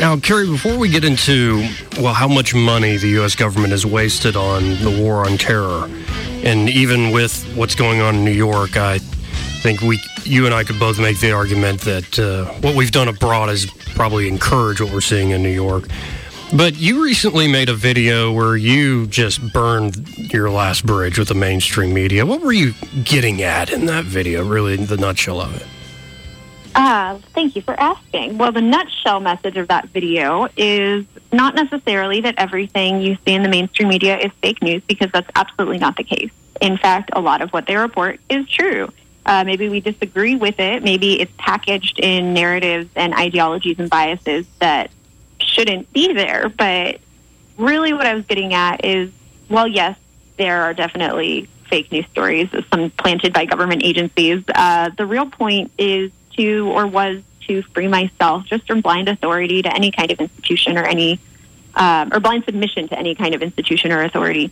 [0.00, 1.56] Now, Carey, before we get into,
[2.00, 3.34] well, how much money the U.S.
[3.34, 5.90] government has wasted on the war on terror,
[6.44, 10.62] and even with what's going on in New York, I think we, you and I
[10.62, 14.92] could both make the argument that uh, what we've done abroad has probably encouraged what
[14.92, 15.88] we're seeing in New York.
[16.56, 21.34] But you recently made a video where you just burned your last bridge with the
[21.34, 22.24] mainstream media.
[22.24, 25.66] What were you getting at in that video, really, in the nutshell of it?
[26.78, 28.38] Uh, thank you for asking.
[28.38, 33.42] Well, the nutshell message of that video is not necessarily that everything you see in
[33.42, 36.30] the mainstream media is fake news, because that's absolutely not the case.
[36.60, 38.92] In fact, a lot of what they report is true.
[39.26, 40.84] Uh, maybe we disagree with it.
[40.84, 44.92] Maybe it's packaged in narratives and ideologies and biases that
[45.40, 46.48] shouldn't be there.
[46.48, 47.00] But
[47.56, 49.10] really, what I was getting at is
[49.48, 49.98] well, yes,
[50.36, 54.44] there are definitely fake news stories, some planted by government agencies.
[54.54, 59.62] Uh, the real point is to, or was to, free myself just from blind authority
[59.62, 61.18] to any kind of institution or any,
[61.74, 64.50] um, or blind submission to any kind of institution or authority.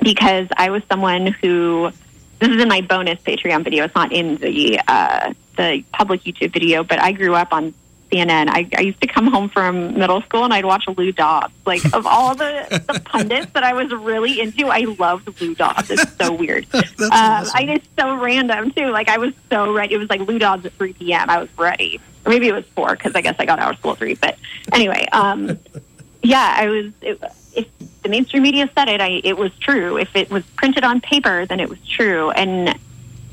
[0.00, 1.90] Because I was someone who,
[2.38, 3.84] this is in my bonus Patreon video.
[3.84, 7.74] It's not in the uh, the public YouTube video, but I grew up on
[8.10, 8.48] CNN.
[8.48, 11.54] I, I used to come home from middle school and I'd watch Lou Dobbs.
[11.66, 15.90] Like of all the, the pundits that I was really into, I loved Lou Dobbs.
[15.90, 16.66] It's so weird.
[16.74, 18.90] um, I it's so random too.
[18.90, 19.94] Like I was so ready.
[19.94, 21.28] It was like Lou Dobbs at 3 p.m.
[21.28, 23.78] I was ready, or maybe it was four because I guess I got out of
[23.78, 24.14] school at three.
[24.14, 24.38] But
[24.72, 25.58] anyway, um,
[26.22, 26.92] yeah, I was.
[27.02, 27.22] It,
[27.54, 27.66] if
[28.02, 29.98] the mainstream media said it, I, it was true.
[29.98, 32.30] If it was printed on paper, then it was true.
[32.30, 32.78] And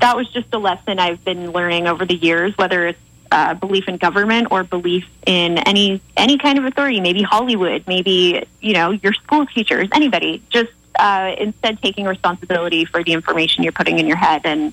[0.00, 2.98] that was just a lesson I've been learning over the years, whether it's
[3.36, 8.46] uh, belief in government or belief in any any kind of authority, maybe Hollywood, maybe
[8.62, 10.42] you know your school teachers, anybody.
[10.48, 14.72] Just uh, instead taking responsibility for the information you're putting in your head and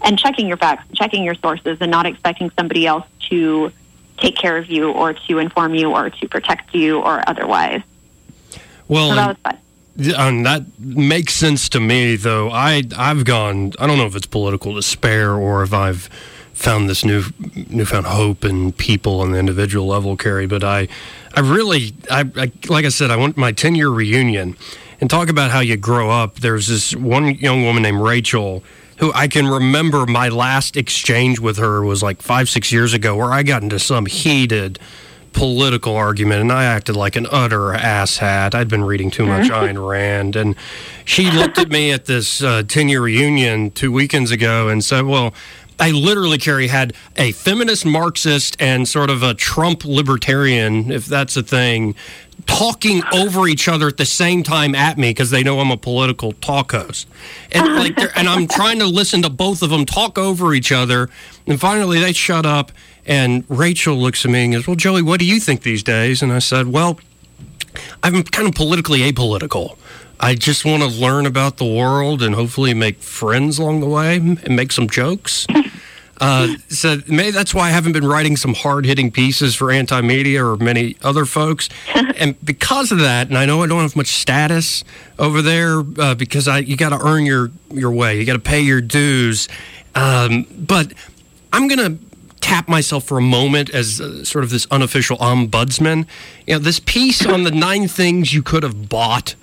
[0.00, 3.70] and checking your facts, checking your sources, and not expecting somebody else to
[4.16, 7.82] take care of you or to inform you or to protect you or otherwise.
[8.88, 9.58] Well, so that was fun.
[10.16, 12.48] Um, that makes sense to me, though.
[12.50, 13.74] I I've gone.
[13.78, 16.08] I don't know if it's political despair or if I've
[16.60, 17.24] found this new
[17.70, 20.46] newfound hope in people on the individual level, Carey.
[20.46, 20.88] But I,
[21.34, 24.56] I really, I, I like I said, I went my ten year reunion
[25.00, 26.40] and talk about how you grow up.
[26.40, 28.62] There's this one young woman named Rachel
[28.98, 33.16] who I can remember my last exchange with her was like five six years ago,
[33.16, 34.78] where I got into some heated
[35.32, 38.54] political argument and I acted like an utter asshat.
[38.54, 40.36] I'd been reading too much Ayn Rand.
[40.36, 40.56] And
[41.04, 45.06] she looked at me at this 10 uh, year reunion two weekends ago and said,
[45.06, 45.34] Well,
[45.80, 51.36] I literally, Carey, had a feminist Marxist and sort of a Trump libertarian, if that's
[51.36, 51.94] a thing,
[52.46, 55.76] talking over each other at the same time at me because they know I'm a
[55.76, 57.08] political talk host.
[57.52, 61.08] And like, and I'm trying to listen to both of them talk over each other.
[61.46, 62.72] And finally, they shut up.
[63.06, 66.22] And Rachel looks at me and goes, "Well, Joey, what do you think these days?"
[66.22, 67.00] And I said, "Well,
[68.02, 69.76] I'm kind of politically apolitical."
[70.22, 74.16] I just want to learn about the world and hopefully make friends along the way
[74.16, 75.46] and make some jokes.
[76.22, 80.02] Uh, so maybe that's why I haven't been writing some hard hitting pieces for anti
[80.02, 81.70] media or many other folks.
[81.94, 84.84] and because of that, and I know I don't have much status
[85.18, 88.38] over there uh, because I you got to earn your your way, you got to
[88.38, 89.48] pay your dues.
[89.94, 90.92] Um, but
[91.54, 91.96] I'm gonna
[92.42, 96.06] tap myself for a moment as uh, sort of this unofficial ombudsman.
[96.46, 99.36] You know, this piece on the nine things you could have bought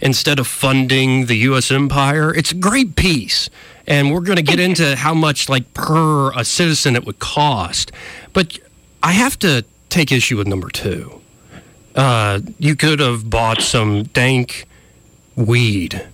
[0.00, 1.70] instead of funding the U.S.
[1.70, 2.34] empire.
[2.34, 3.48] It's a great piece.
[3.86, 7.92] And we're going to get into how much, like, per a citizen it would cost.
[8.32, 8.58] But
[9.02, 11.20] I have to take issue with number two.
[11.94, 14.66] Uh, you could have bought some dank
[15.36, 16.06] weed,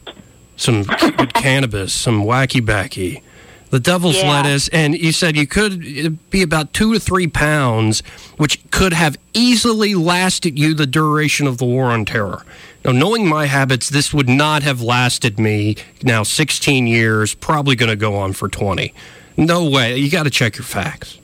[0.57, 0.85] some
[1.35, 3.23] cannabis, some wacky backy,
[3.71, 4.31] the devil's Yeah.
[4.31, 8.03] lettuce, and you said you could be about two to three pounds,
[8.37, 12.45] which could have easily lasted you the duration of the war on terror.
[12.85, 17.91] Now, knowing my habits, this would not have lasted me now 16 years, probably going
[17.91, 18.93] to go on for 20.
[19.37, 19.97] No way.
[19.97, 21.19] You got to check your facts.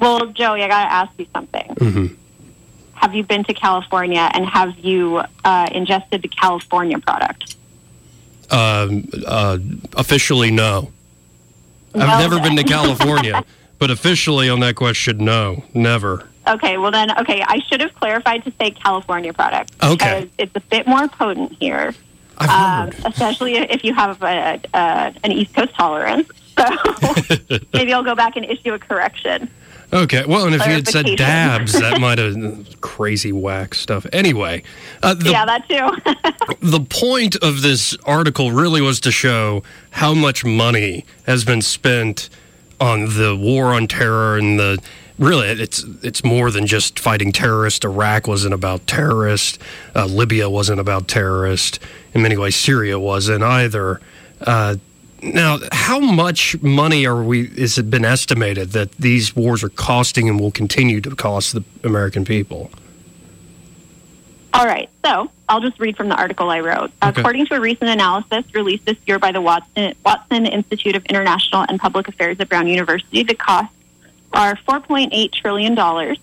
[0.00, 1.66] Well, Joey, I got to ask you something.
[1.78, 2.06] hmm
[2.94, 7.56] Have you been to California and have you uh, ingested the California product?
[8.50, 9.58] Um, uh,
[9.96, 10.92] officially, no.
[11.94, 12.18] I've No.
[12.18, 13.42] never been to California,
[13.78, 16.28] but officially on that question, no, never.
[16.46, 19.72] Okay, well then, okay, I should have clarified to say California product.
[19.82, 20.30] Okay.
[20.38, 21.94] It's a bit more potent here.
[22.38, 26.28] um, especially if you have a, a, an East Coast tolerance.
[26.58, 29.50] So maybe I'll go back and issue a correction.
[29.92, 34.04] Okay, well, and if you had said dabs, that might have crazy whack stuff.
[34.12, 34.62] Anyway,
[35.02, 36.56] uh, the, yeah, that too.
[36.60, 42.28] the point of this article really was to show how much money has been spent
[42.80, 44.82] on the war on terror and the
[45.18, 47.84] really it's it's more than just fighting terrorists.
[47.84, 49.58] Iraq wasn't about terrorists.
[49.94, 51.78] Uh, Libya wasn't about terrorists.
[52.14, 54.00] In many ways, Syria wasn't either.
[54.40, 54.76] Uh,
[55.22, 57.48] now, how much money are we?
[57.48, 61.64] Is it been estimated that these wars are costing and will continue to cost the
[61.82, 62.70] American people?
[64.52, 66.90] All right, so I'll just read from the article I wrote.
[67.02, 67.20] Okay.
[67.20, 71.66] According to a recent analysis released this year by the Watson, Watson Institute of International
[71.68, 73.75] and Public Affairs at Brown University, the costs
[74.32, 76.16] are $4.8 trillion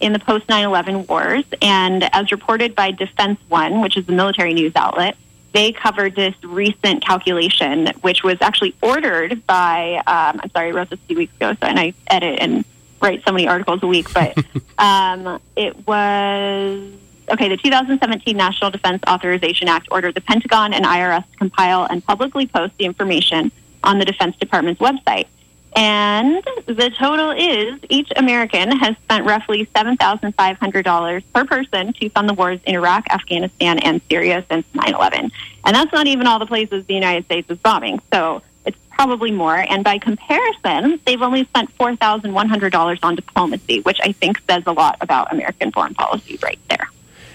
[0.00, 1.44] in the post 9 11 wars.
[1.62, 5.16] And as reported by Defense One, which is the military news outlet,
[5.52, 10.90] they covered this recent calculation, which was actually ordered by, um, I'm sorry, I wrote
[10.90, 12.64] this a few weeks ago, so and I edit and
[13.00, 14.36] write so many articles a week, but
[14.78, 16.92] um, it was
[17.30, 17.48] okay.
[17.48, 22.46] The 2017 National Defense Authorization Act ordered the Pentagon and IRS to compile and publicly
[22.46, 23.50] post the information
[23.82, 25.26] on the Defense Department's website.
[25.76, 32.34] And the total is each American has spent roughly $7,500 per person to fund the
[32.34, 35.30] wars in Iraq, Afghanistan, and Syria since 9 11.
[35.64, 38.00] And that's not even all the places the United States is bombing.
[38.12, 39.56] So it's probably more.
[39.56, 44.98] And by comparison, they've only spent $4,100 on diplomacy, which I think says a lot
[45.00, 46.88] about American foreign policy right there.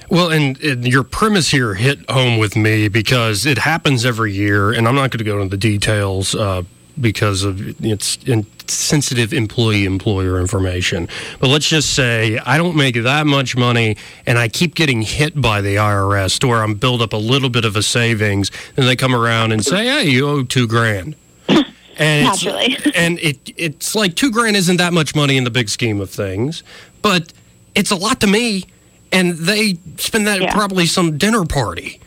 [0.10, 4.72] Well, and, and your premise here hit home with me because it happens every year,
[4.72, 6.62] and I'm not going to go into the details uh,
[7.00, 11.08] because of it's in sensitive employee employer information.
[11.40, 15.40] But let's just say I don't make that much money, and I keep getting hit
[15.40, 18.88] by the IRS to where I'm build up a little bit of a savings, and
[18.88, 21.16] they come around and say, "Hey, you owe two grand."
[21.98, 22.78] And it's, Naturally.
[22.96, 26.10] and it it's like two grand isn't that much money in the big scheme of
[26.10, 26.62] things,
[27.02, 27.32] but
[27.74, 28.66] it's a lot to me.
[29.14, 30.54] And they spend that at Yeah.
[30.54, 32.02] probably some dinner party.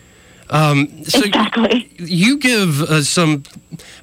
[0.51, 1.91] Um, so Exactly.
[1.99, 3.43] you give uh, some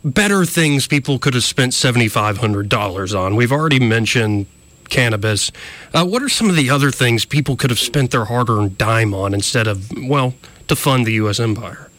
[0.03, 3.35] better things people could have spent seventy five hundred dollars on.
[3.35, 4.45] We've already mentioned
[4.89, 5.51] cannabis.
[5.93, 8.77] Uh, what are some of the other things people could have spent their hard earned
[8.77, 10.35] dime on instead of well
[10.67, 11.39] to fund the U.S.
[11.39, 11.89] empire?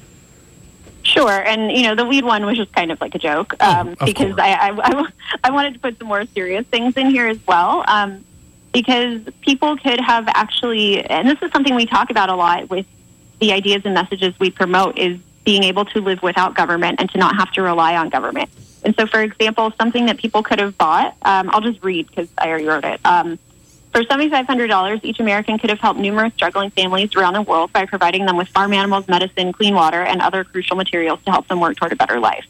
[1.02, 3.88] Sure, and you know the weed one was just kind of like a joke um,
[3.88, 4.38] of because.
[4.38, 5.06] I, I, I
[5.44, 8.24] I wanted to put some more serious things in here as well um,
[8.72, 12.86] because people could have actually, and this is something we talk about a lot with
[13.40, 17.18] the ideas and messages we promote is being able to live without government and to
[17.18, 18.50] not have to rely on government.
[18.82, 22.28] And so, for example, something that people could have bought, um, I'll just read because
[22.38, 23.00] I already wrote it.
[23.04, 23.38] Um,
[23.92, 28.26] for $7,500, each American could have helped numerous struggling families around the world by providing
[28.26, 31.76] them with farm animals, medicine, clean water, and other crucial materials to help them work
[31.76, 32.44] toward a better life.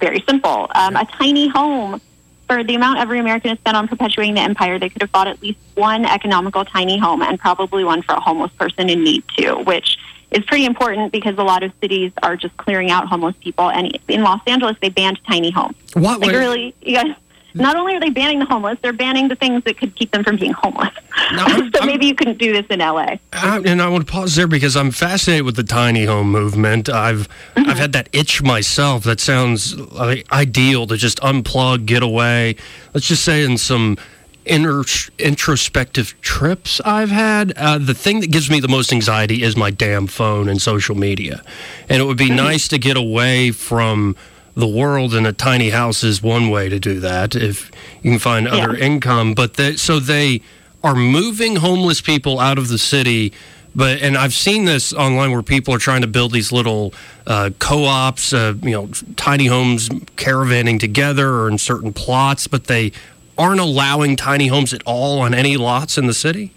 [0.00, 0.70] Very simple.
[0.74, 2.00] Um, a tiny home.
[2.48, 5.26] For the amount every American has spent on perpetuating the empire, they could have bought
[5.26, 9.24] at least one economical tiny home and probably one for a homeless person in need
[9.36, 9.98] too, which
[10.30, 13.70] is pretty important because a lot of cities are just clearing out homeless people.
[13.70, 15.76] And in Los Angeles, they banned tiny homes.
[15.94, 16.20] What?
[16.20, 17.14] Like really, you guys.
[17.56, 20.22] Not only are they banning the homeless, they're banning the things that could keep them
[20.24, 20.90] from being homeless.
[21.32, 23.16] No, I'm- so I'm- maybe you couldn't do this in LA.
[23.32, 26.88] I, and I want to pause there because I'm fascinated with the tiny home movement.
[26.88, 29.04] I've I've had that itch myself.
[29.04, 32.56] That sounds like ideal to just unplug, get away.
[32.94, 33.96] Let's just say in some
[34.44, 34.82] inner,
[35.18, 37.52] introspective trips I've had.
[37.56, 40.94] Uh, the thing that gives me the most anxiety is my damn phone and social
[40.94, 41.42] media,
[41.88, 44.16] and it would be nice to get away from
[44.56, 45.14] the world.
[45.14, 47.70] in a tiny house is one way to do that if
[48.02, 48.84] you can find other Yeah.
[48.86, 49.34] income.
[49.34, 50.40] But they, so they
[50.82, 53.32] are moving homeless people out of the city.
[53.74, 56.94] But and I've seen this online where people are trying to build these little
[57.26, 62.92] uh, co-ops, uh, you know, tiny homes, caravanning together or in certain plots, but they
[63.36, 66.52] aren't allowing tiny homes at all on any lots in the city.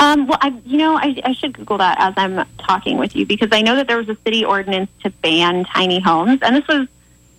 [0.00, 3.26] Um, well, I, you know, I, I should Google that as I'm talking with you
[3.26, 6.66] because I know that there was a city ordinance to ban tiny homes, and this
[6.66, 6.88] was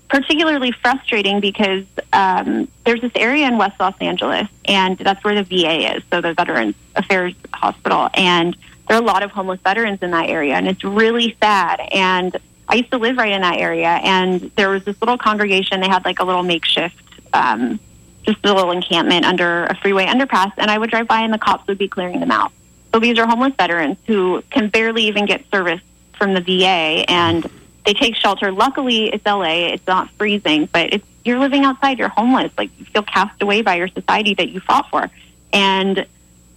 [0.10, 5.44] particularly frustrating because um, there's this area in West Los Angeles, and that's where the
[5.44, 8.56] VA is, so the Veterans Affairs Hospital, and
[8.88, 11.80] there are a lot of homeless veterans in that area, and it's really sad.
[11.92, 12.38] And
[12.70, 15.82] I used to live right in that area, and there was this little congregation.
[15.82, 17.02] They had like a little makeshift.
[17.34, 17.80] Um,
[18.24, 21.38] just a little encampment under a freeway underpass, and I would drive by and the
[21.38, 22.52] cops would be clearing them out.
[22.94, 25.82] So these are homeless veterans who can barely even get service
[26.18, 27.50] from the VA, and
[27.86, 28.52] they take shelter.
[28.52, 32.00] Luckily, it's LA; it's not freezing, but it's you're living outside.
[32.00, 35.10] You're homeless, like you feel cast away by your society that you fought for,
[35.54, 36.06] and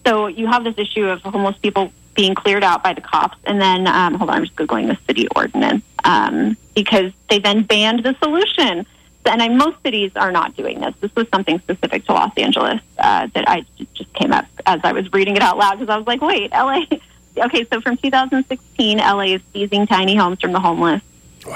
[0.06, 3.36] so you have this issue of homeless people being cleared out by the cops.
[3.44, 7.62] And then, um, hold on, I'm just Googling the city ordinance um, because they then
[7.62, 8.86] banned the solution.
[9.26, 10.94] And I, most cities are not doing this.
[11.00, 13.64] This was something specific to Los Angeles uh, that I
[13.94, 16.50] just came up as I was reading it out loud because I was like, wait,
[16.50, 16.84] LA.
[17.36, 21.02] Okay, so from 2016, LA is seizing tiny homes from the homeless.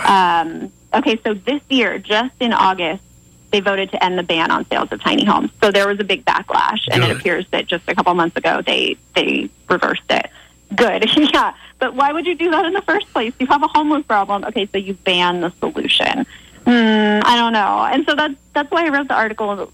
[0.04, 3.02] Um, okay, so this year, just in August,
[3.50, 5.50] they voted to end the ban on sales of tiny homes.
[5.62, 8.60] So there was a big backlash, and it appears that just a couple months ago
[8.60, 10.30] they they reversed it.
[10.74, 11.54] Good, yeah.
[11.78, 13.32] But why would you do that in the first place?
[13.38, 14.44] You have a homeless problem.
[14.44, 16.26] Okay, so you ban the solution.
[16.68, 17.88] Hmm, I don't know.
[17.90, 19.72] And so that's that's why I wrote the article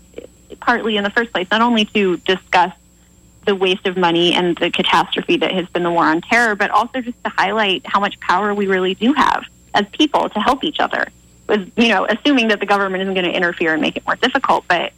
[0.61, 2.73] partly in the first place, not only to discuss
[3.47, 6.71] the waste of money and the catastrophe that has been the war on terror, but
[6.71, 9.43] also just to highlight how much power we really do have
[9.75, 11.09] as people to help each other.
[11.49, 14.15] With you know, assuming that the government isn't going to interfere and make it more
[14.15, 14.93] difficult, but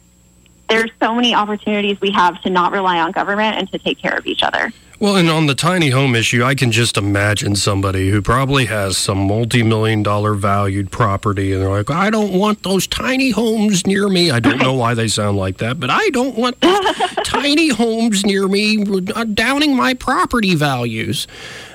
[0.69, 4.15] there's so many opportunities we have to not rely on government and to take care
[4.15, 4.71] of each other.
[4.99, 8.97] Well, and on the tiny home issue, I can just imagine somebody who probably has
[8.97, 13.85] some multi million dollar valued property and they're like, I don't want those tiny homes
[13.85, 14.31] near me.
[14.31, 16.59] I don't know why they sound like that, but I don't want
[17.23, 18.83] tiny homes near me,
[19.15, 21.27] uh, downing my property values.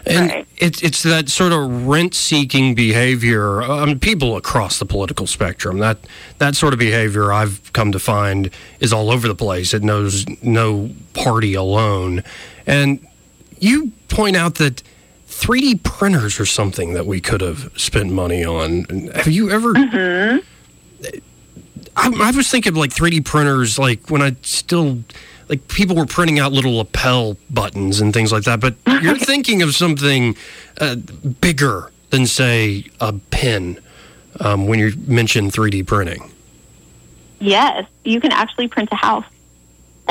[0.05, 0.47] And Right.
[0.59, 3.62] it's, it's that sort of rent seeking behavior.
[3.62, 5.99] I mean, people across the political spectrum, that,
[6.39, 8.51] that sort of behavior I've come to find
[8.81, 9.73] is all over the place.
[9.75, 12.25] It knows no party alone.
[12.66, 12.99] And
[13.62, 14.82] you point out that
[15.28, 18.84] 3D printers are something that we could have spent money on.
[19.14, 19.72] Have you ever?
[19.76, 20.40] I,
[21.96, 25.04] I was thinking like 3D printers, like when I still,
[25.48, 28.60] like people were printing out little lapel buttons and things like that.
[28.60, 30.36] But you're thinking of something
[30.80, 30.96] uh,
[31.40, 33.78] bigger than, say, a pen
[34.40, 36.30] um, when you mention 3D printing.
[37.38, 39.24] Yes, you can actually print a house.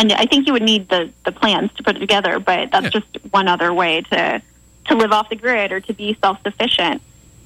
[0.01, 2.85] And I think you would need the, the plans to put it together, but that's
[2.85, 2.89] Yeah.
[2.89, 4.41] just one other way to,
[4.85, 7.03] to live off the grid or to be self sufficient.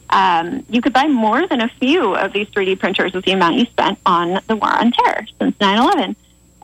[0.09, 3.55] Um, you could buy more than a few of these 3D printers with the amount
[3.57, 6.15] you spent on the war on terror since 9 11.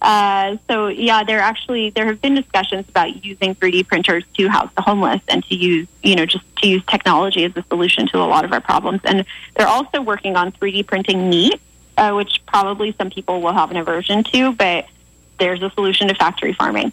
[0.02, 4.72] Uh, so, yeah, there actually there have been discussions about using 3D printers to house
[4.78, 8.18] the homeless and to use, you know, just to use technology as a solution to
[8.18, 9.02] a lot of our problems.
[9.04, 9.26] And
[9.56, 11.60] they're also working on 3D printing meat,
[11.98, 14.86] uh, which probably some people will have an aversion to, but
[15.42, 16.92] there's a solution to factory farming.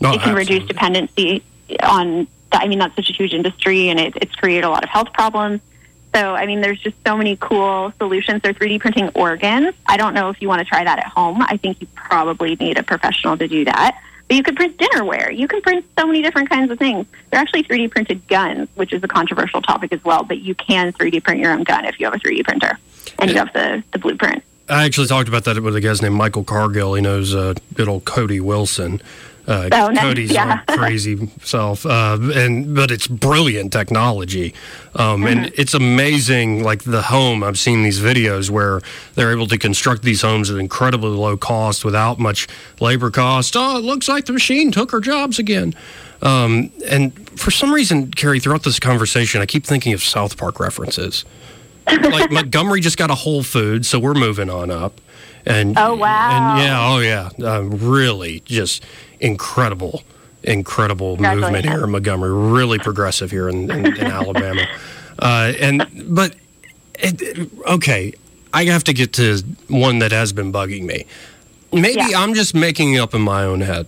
[0.00, 1.42] No, it can reduce dependency
[1.82, 2.28] on.
[2.52, 5.12] I mean, that's such a huge industry, and it, it's created a lot of health
[5.12, 5.60] problems.
[6.14, 8.42] So, I mean, there's just so many cool solutions.
[8.42, 9.74] They're 3D printing organs.
[9.86, 11.40] I don't know if you want to try that at home.
[11.40, 14.02] I think you probably need a professional to do that.
[14.26, 15.34] But you could print dinnerware.
[15.36, 17.06] You can print so many different kinds of things.
[17.30, 20.24] They're actually 3D printed guns, which is a controversial topic as well.
[20.24, 22.78] But you can 3D print your own gun if you have a 3D printer
[23.20, 24.42] and you have the, the blueprint.
[24.70, 26.94] I actually talked about that with a guy's named Michael Cargill.
[26.94, 29.02] He knows uh, good old Cody Wilson.
[29.48, 29.98] Uh, Oh, nice.
[30.04, 30.58] Cody's Yeah.
[30.68, 34.54] crazy self, uh, and but it's brilliant technology,
[34.94, 35.60] um, and Mm-hmm.
[35.60, 36.62] it's amazing.
[36.62, 38.80] Like the home, I've seen these videos where
[39.16, 42.46] they're able to construct these homes at incredibly low cost without much
[42.80, 43.56] labor cost.
[43.56, 45.74] Oh, it looks like the machine took our jobs again.
[46.22, 50.60] Um, and for some reason, Carey, throughout this conversation, I keep thinking of South Park
[50.60, 51.24] references
[51.98, 55.00] like Montgomery just got a Whole Foods, so we're moving on up.
[55.46, 56.56] And Oh, wow.
[56.56, 58.84] And yeah, oh yeah, uh, really, just
[59.20, 60.02] incredible,
[60.42, 62.32] incredible movement here in Montgomery.
[62.32, 64.66] Really progressive here in, in, in Alabama.
[65.18, 66.34] Uh, and but
[66.98, 68.12] it, okay,
[68.52, 69.38] I have to get to
[69.68, 71.06] one that has been bugging me.
[71.72, 72.20] Maybe Yeah.
[72.20, 73.86] I'm just making it up in my own head.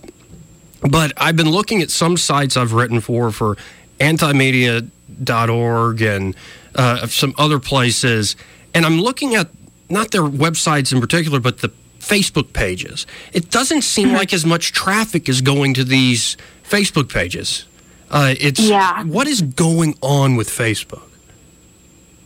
[0.89, 3.57] But I've been looking at some sites I've written for, for
[3.99, 6.35] antimedia.org and
[6.75, 8.35] uh, some other places,
[8.73, 9.49] and I'm looking at
[9.89, 11.69] not their websites in particular, but the
[11.99, 13.05] Facebook pages.
[13.31, 17.65] It doesn't seem like as much traffic is going to these Facebook pages.
[18.11, 19.03] Uh, it's Yeah.
[19.03, 21.03] what is going on with Facebook?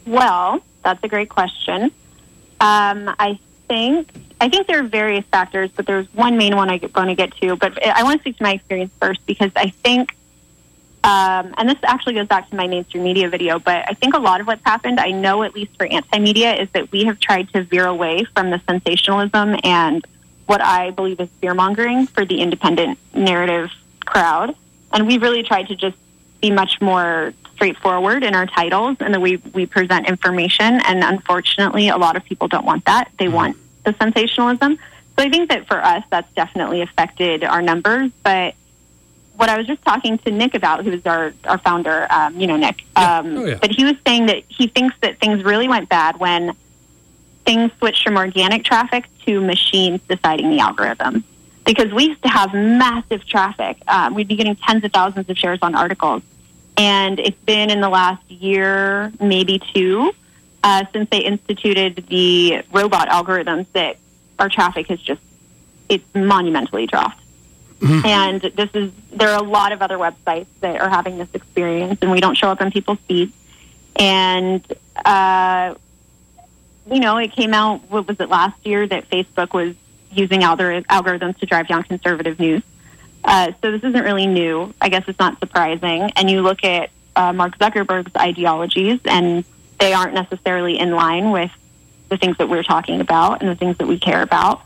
[0.05, 1.91] Well, that's a great question.
[2.59, 6.79] Um, I think I think there are various factors, but there's one main one I'm
[6.79, 7.55] going to get to.
[7.55, 10.15] But I want to speak to my experience first because I think,
[11.07, 14.19] um, and this actually goes back to my mainstream media video, but I think a
[14.19, 17.51] lot of what's happened, I know at least for anti-media, is that we have tried
[17.53, 20.05] to veer away from the sensationalism and
[20.47, 23.69] what I believe is fear mongering for the independent narrative
[24.05, 24.55] crowd,
[24.91, 25.97] and we've really tried to just
[26.41, 30.79] be much more straightforward in our titles and the way we present information.
[30.81, 33.11] And unfortunately, a lot of people don't want that.
[33.17, 34.77] They want the sensationalism.
[34.77, 38.11] So I think that for us, that's definitely affected our numbers.
[38.23, 38.53] But
[39.37, 42.47] what I was just talking to Nick about, who is our, our founder, um, you
[42.47, 43.57] know, Nick, um, Oh, yeah.
[43.61, 46.53] but he was saying that he thinks that things really went bad when
[47.45, 51.23] things switched from organic traffic to machines deciding the algorithm.
[51.65, 53.77] because we used to have massive traffic.
[53.87, 56.21] Uh, we'd be getting tens of thousands of shares on articles.
[56.77, 60.13] And it's been in the last year, maybe two,
[60.63, 63.97] uh, since they instituted the robot algorithms that
[64.39, 65.21] our traffic has just,
[65.89, 67.19] it's monumentally dropped.
[67.81, 71.99] And this is, there are a lot of other websites that are having this experience,
[72.01, 73.33] and we don't show up in people's feeds.
[73.95, 74.65] And,
[75.05, 75.75] uh,
[76.89, 79.75] you know, it came out, what was it, last year that Facebook was
[80.11, 82.63] using algor- algorithms to drive down conservative news.
[83.23, 84.73] Uh, so this isn't really new.
[84.79, 86.11] I guess it's not surprising.
[86.15, 89.43] And you look at uh, Mark Zuckerberg's ideologies, and
[89.79, 91.51] they aren't necessarily in line with
[92.09, 94.61] the things that we're talking about and the things that we care about.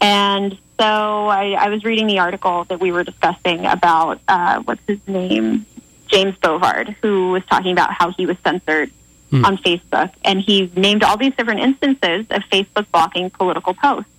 [0.00, 4.82] And so I, I was reading the article that we were discussing about uh, what's
[4.86, 5.66] his name,
[6.06, 8.90] James Bovard, who was talking about how he was censored
[9.32, 14.10] on Facebook, and he named all these different instances of Facebook blocking political posts.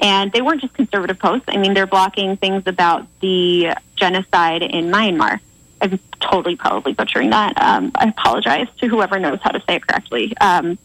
[0.00, 1.46] And they weren't just conservative posts.
[1.48, 5.40] I mean, they're blocking things about the genocide in Myanmar.
[5.80, 7.60] I'm totally probably butchering that.
[7.60, 10.36] Um, I apologize to whoever knows how to say it correctly.
[10.40, 10.78] Um,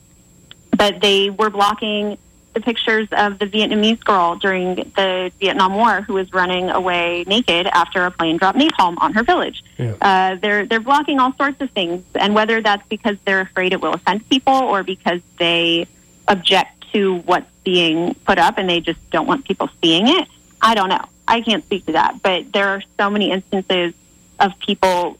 [0.76, 2.18] but they were blocking
[2.54, 7.68] the pictures of the Vietnamese girl during the Vietnam War who was running away naked
[7.68, 9.64] after a plane dropped napalm on her village.
[10.01, 13.82] Uh, they're they're blocking all sorts of things, and whether that's because they're afraid it
[13.82, 15.88] will offend people or because they
[16.28, 20.28] object to what's being put up and they just don't want people seeing it,
[20.62, 21.04] I don't know.
[21.28, 23.93] I can't speak to that, but there are so many instances
[24.39, 25.18] of people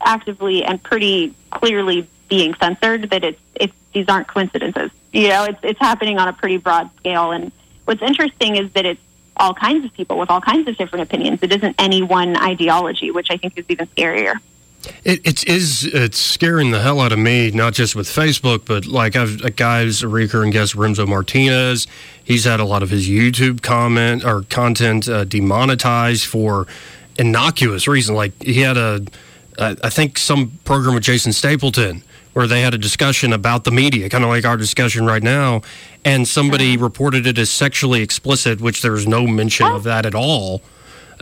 [0.00, 4.90] actively and pretty clearly being censored that it's it's these aren't coincidences.
[5.12, 7.32] You know, it's it's happening on a pretty broad scale.
[7.32, 7.52] And
[7.84, 9.00] what's interesting is that it's
[9.36, 11.42] all kinds of people with all kinds of different opinions.
[11.42, 14.36] It isn't any one ideology, which I think is even scarier.
[15.04, 18.84] It, it is it's scaring the hell out of me, not just with Facebook, but
[18.86, 21.86] like I've a guy's a recurring guest, Renzo Martinez.
[22.24, 26.66] He's had a lot of his YouTube comment or content uh, demonetized for
[27.18, 28.16] innocuous reasons.
[28.16, 29.04] Like he had a,
[29.58, 32.02] I think some program with Jason Stapleton
[32.32, 35.62] where they had a discussion about the media, kind of like our discussion right now,
[36.04, 40.62] and somebody reported it as sexually explicit, which there's no mention of that at all.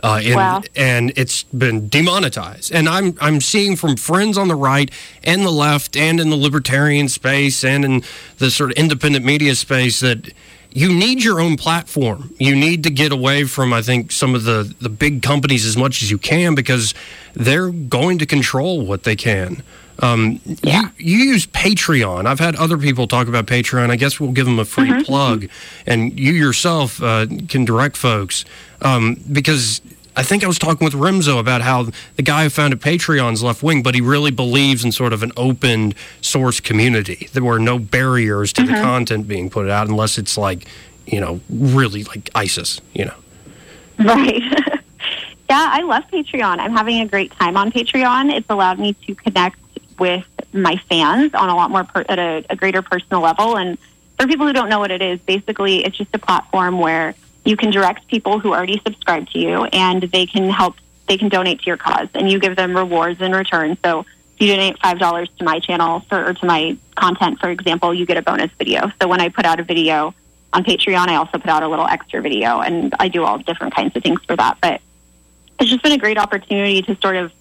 [0.03, 0.61] Uh, and, Wow.
[0.75, 2.71] and it's been demonetized.
[2.73, 4.89] And I'm I'm seeing from friends on the right
[5.23, 8.03] and the left and in the libertarian space and in
[8.39, 10.33] the sort of independent media space that
[10.73, 12.33] you need your own platform.
[12.39, 15.77] You need to get away from I think some of the the big companies as
[15.77, 16.95] much as you can because
[17.35, 19.61] they're going to control what they can.
[20.01, 22.25] Um, you, you use Patreon.
[22.25, 23.91] I've had other people talk about Patreon.
[23.91, 25.47] I guess we'll give them a free plug,
[25.85, 28.43] and you yourself uh, can direct folks
[28.81, 29.81] um, because
[30.15, 33.63] I think I was talking with Renzo about how the guy who founded Patreon's left
[33.63, 37.29] wing, but he really believes in sort of an open source community.
[37.31, 40.65] There were no barriers to the content being put out unless it's like,
[41.07, 43.15] you know, really like ISIS, you know.
[43.99, 44.41] Right.
[45.49, 46.59] yeah, I love Patreon.
[46.59, 48.35] I'm having a great time on Patreon.
[48.35, 49.60] It's allowed me to connect
[50.01, 53.55] with my fans on a lot more per- at a, a greater personal level.
[53.61, 53.77] And
[54.17, 57.07] for people who don't know what it is, basically it's just a platform where
[57.45, 60.73] you can direct people who already subscribe to you, and they can help.
[61.07, 63.69] They can donate to your cause, and you give them rewards in return.
[63.83, 63.89] So
[64.33, 67.93] if you donate five dollars to my channel for or to my content, for example,
[67.93, 68.91] you get a bonus video.
[68.99, 70.13] So when I put out a video
[70.53, 73.73] on Patreon, I also put out a little extra video, and I do all different
[73.75, 74.57] kinds of things for that.
[74.61, 74.81] But
[75.59, 77.31] it's just been a great opportunity to sort of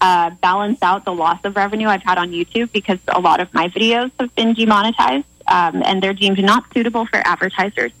[0.00, 3.52] uh, balance out the loss of revenue I've had on YouTube because a lot of
[3.52, 7.92] my videos have been demonetized um, and they're deemed not suitable for advertisers.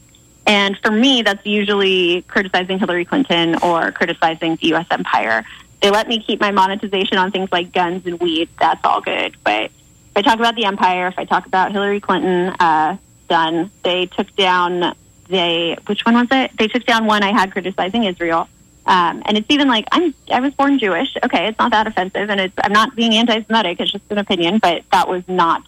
[0.46, 4.86] And for me, that's usually criticizing Hillary Clinton or criticizing the U.S.
[4.90, 5.44] empire.
[5.82, 8.48] They let me keep my monetization on things like guns and weed.
[8.58, 9.36] That's all good.
[9.44, 12.96] But if I talk about the empire, if I talk about Hillary Clinton, uh,
[13.28, 13.70] done.
[13.84, 14.94] They took down
[15.28, 16.56] they which one was it?
[16.56, 18.48] They took down one I had criticizing Israel.
[18.88, 21.14] Um, and it's even like I'm I was born Jewish.
[21.22, 23.80] Okay, it's not that offensive, and it's I'm not being anti-Semitic.
[23.80, 25.62] It's just an opinion, but that was not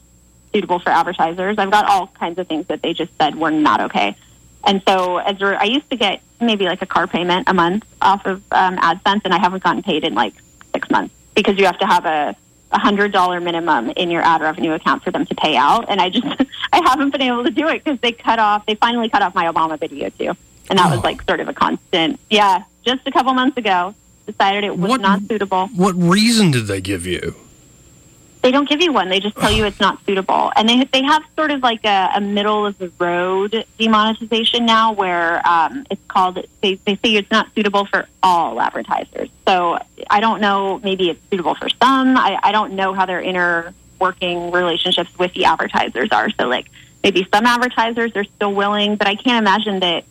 [0.54, 1.58] suitable for advertisers.
[1.58, 4.16] I've got all kinds of things that they just said were not okay.
[4.64, 8.24] And so as I used to get maybe like a car payment a month off
[8.24, 10.32] of um, AdSense, and I haven't gotten paid in like
[10.72, 12.34] six months because you have to have a
[12.72, 15.90] a hundred dollar minimum in your ad revenue account for them to pay out.
[15.90, 16.26] And I just
[16.72, 18.64] I haven't been able to do it because they cut off.
[18.64, 20.32] They finally cut off my Obama video too,
[20.70, 22.18] and that was like sort of a constant.
[22.30, 23.94] Yeah, just a couple months ago,
[24.26, 25.68] decided it was What- not suitable.
[25.74, 27.34] What reason did they give you?
[28.42, 29.10] They don't give you one.
[29.10, 32.10] They just tell you it's not suitable, and they they have sort of like a,
[32.14, 36.42] a middle of the road demonetization now, where um, it's called.
[36.62, 39.28] They they say it's not suitable for all advertisers.
[39.46, 39.78] So
[40.08, 40.80] I don't know.
[40.82, 42.16] Maybe it's suitable for some.
[42.16, 46.30] I, I don't know how their inner working relationships with the advertisers are.
[46.30, 46.70] So like
[47.02, 50.04] maybe some advertisers are still willing, but I can't imagine that.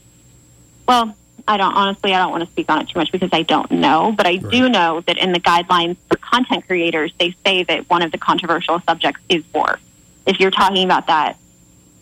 [0.87, 1.15] Well,
[1.47, 2.13] I don't honestly.
[2.13, 4.13] I don't want to speak on it too much because I don't know.
[4.15, 8.01] But I do know that in the guidelines for content creators, they say that one
[8.01, 9.79] of the controversial subjects is war.
[10.25, 11.37] If you're talking about that,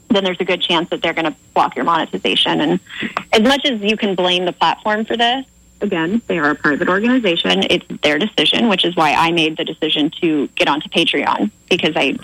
[0.10, 2.62] then there's a good chance that they're going to block your monetization.
[2.62, 2.80] And
[3.34, 5.46] as much as you can blame the platform for this,
[5.82, 7.64] again, they are a private organization.
[7.70, 11.94] It's their decision, which is why I made the decision to get onto Patreon because
[11.96, 12.18] I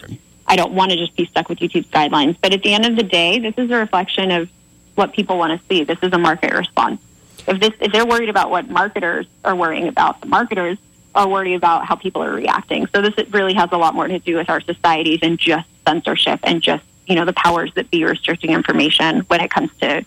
[0.46, 2.38] I don't want to just be stuck with YouTube's guidelines.
[2.42, 4.50] But at the end of the day, this is a reflection of
[4.96, 5.84] what people want to see.
[5.84, 7.02] This is a market response.
[7.48, 10.78] If this if they're worried about what marketers are worrying about, the marketers
[11.16, 12.88] are worried about how people are reacting.
[12.88, 16.40] So this really has a lot more to do with our society than just censorship
[16.44, 20.06] and just you know the powers that be restricting information when it comes to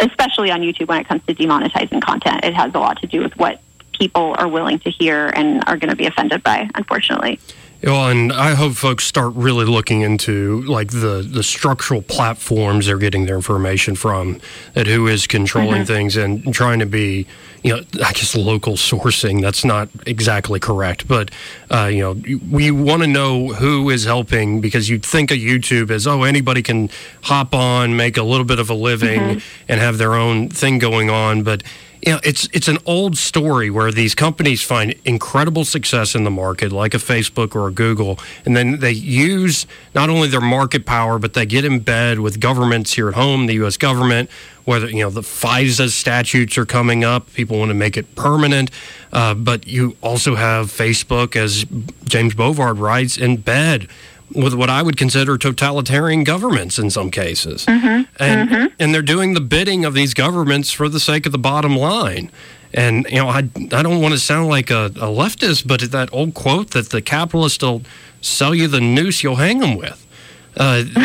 [0.00, 2.44] especially on YouTube when it comes to demonetizing content.
[2.44, 3.60] It has a lot to do with what
[3.92, 7.38] people are willing to hear and are going to be offended by, unfortunately.
[7.84, 12.96] Well, and I hope folks start really looking into like the the structural platforms they're
[12.96, 14.40] getting their information from,
[14.72, 15.86] that who is controlling Mhm.
[15.86, 17.26] things and trying to be,
[17.62, 19.42] you know, I guess local sourcing.
[19.42, 21.30] That's not exactly correct, but
[21.70, 22.16] uh, you know,
[22.50, 26.62] we want to know who is helping because you'd think of YouTube as oh anybody
[26.62, 26.88] can
[27.24, 29.42] hop on, make a little bit of a living, Mhm.
[29.68, 31.62] and have their own thing going on, but
[32.04, 36.30] you know, it's it's an old story where these companies find incredible success in the
[36.30, 40.84] market, like a Facebook or a Google, and then they use not only their market
[40.84, 43.78] power, but they get in bed with governments here at home, the U.S.
[43.78, 44.28] government.
[44.64, 48.70] Whether you know the FISA statutes are coming up, people want to make it permanent,
[49.12, 51.64] uh, but you also have Facebook, as
[52.04, 53.88] James Bovard writes, in bed
[54.32, 57.64] with what I would consider totalitarian governments in some cases
[58.18, 61.76] and and they're doing the bidding of these governments for the sake of the bottom
[61.76, 62.30] line.
[62.72, 63.38] And you know, I
[63.72, 67.00] I don't want to sound like a, a leftist, but that old quote that the
[67.02, 67.82] capitalist will
[68.20, 70.04] sell you the noose you'll hang them with.
[70.56, 70.82] Uh,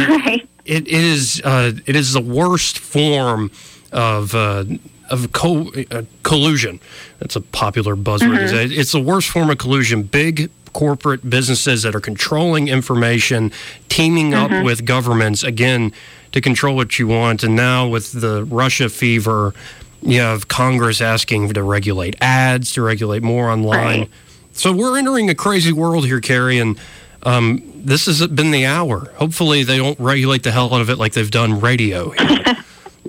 [0.66, 3.52] it, it is uh, it is the worst form
[3.92, 4.34] of.
[4.34, 4.64] Uh,
[5.12, 6.80] of co- uh, collusion.
[7.18, 8.48] That's a popular buzzword.
[8.52, 8.78] Mhm.
[8.78, 10.04] It's the worst form of collusion.
[10.04, 13.52] Big corporate businesses that are controlling information,
[13.90, 14.64] teaming up Mhm.
[14.64, 15.92] with governments, again,
[16.32, 17.44] to control what you want.
[17.44, 19.54] And now with the Russia fever,
[20.02, 24.00] you have Congress asking to regulate ads, to regulate more online.
[24.00, 24.10] Right.
[24.54, 26.78] So we're entering a crazy world here, Carey, and
[27.24, 29.12] um, this has been the hour.
[29.16, 32.14] Hopefully, they don't regulate the hell out of it like they've done radio.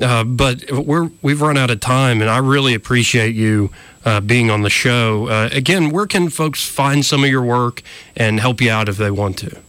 [0.00, 3.70] Uh, but we're we've run out of time, and I really appreciate you
[4.04, 5.28] uh, being on the show.
[5.28, 7.82] Uh, again, where can folks find some of your work
[8.16, 9.60] and help you out if they want to?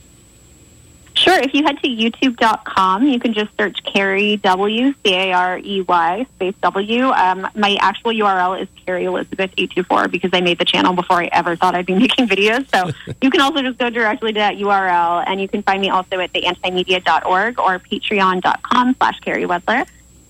[1.21, 1.38] Sure.
[1.38, 5.82] If you head to youtube.com, you can just search Carey W, C A R E
[5.82, 7.09] Y, space W.
[7.09, 11.25] Um, my actual URL is Carey Elizabeth 824 because I made the channel before I
[11.32, 12.67] ever thought I'd be making videos.
[12.73, 15.89] So you can also just go directly to that URL and you can find me
[15.89, 19.86] also at the antimedia.org or patreon.com slash Carey Wedler.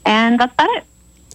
[0.05, 0.85] And that's about it.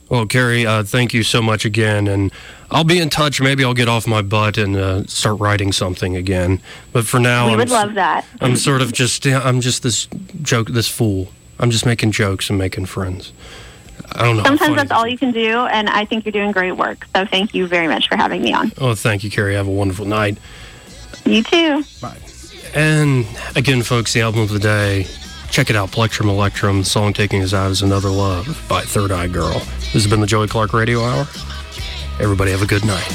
[0.09, 2.33] Well, Carey, uh, thank you so much again, and
[2.71, 3.41] I'll be in touch.
[3.41, 6.61] Maybe I'll get off my butt and uh, start writing something again.
[6.93, 8.25] But for now, we I'm would love that.
[8.41, 10.07] I'm sort of just I'm just this
[10.43, 11.29] joke, this fool.
[11.59, 13.33] I'm just making jokes and making friends.
[14.13, 14.45] I don't know.
[14.45, 17.07] Sometimes that's all you can do, and I think you're doing great work.
[17.15, 18.71] So thank you very much for having me on.
[18.79, 19.55] Oh, thank you, Carey.
[19.55, 20.39] Have a wonderful night.
[21.25, 21.83] You too.
[22.01, 22.19] Bye.
[22.75, 25.07] And again, folks, the album of the day.
[25.57, 26.81] Check it out, Plectrum Electrum.
[26.81, 29.55] The song taking us out is Another Love by Third Eye Girl.
[29.55, 31.27] This has been the Joey Clark Radio Hour.
[32.21, 33.07] Everybody have a good night.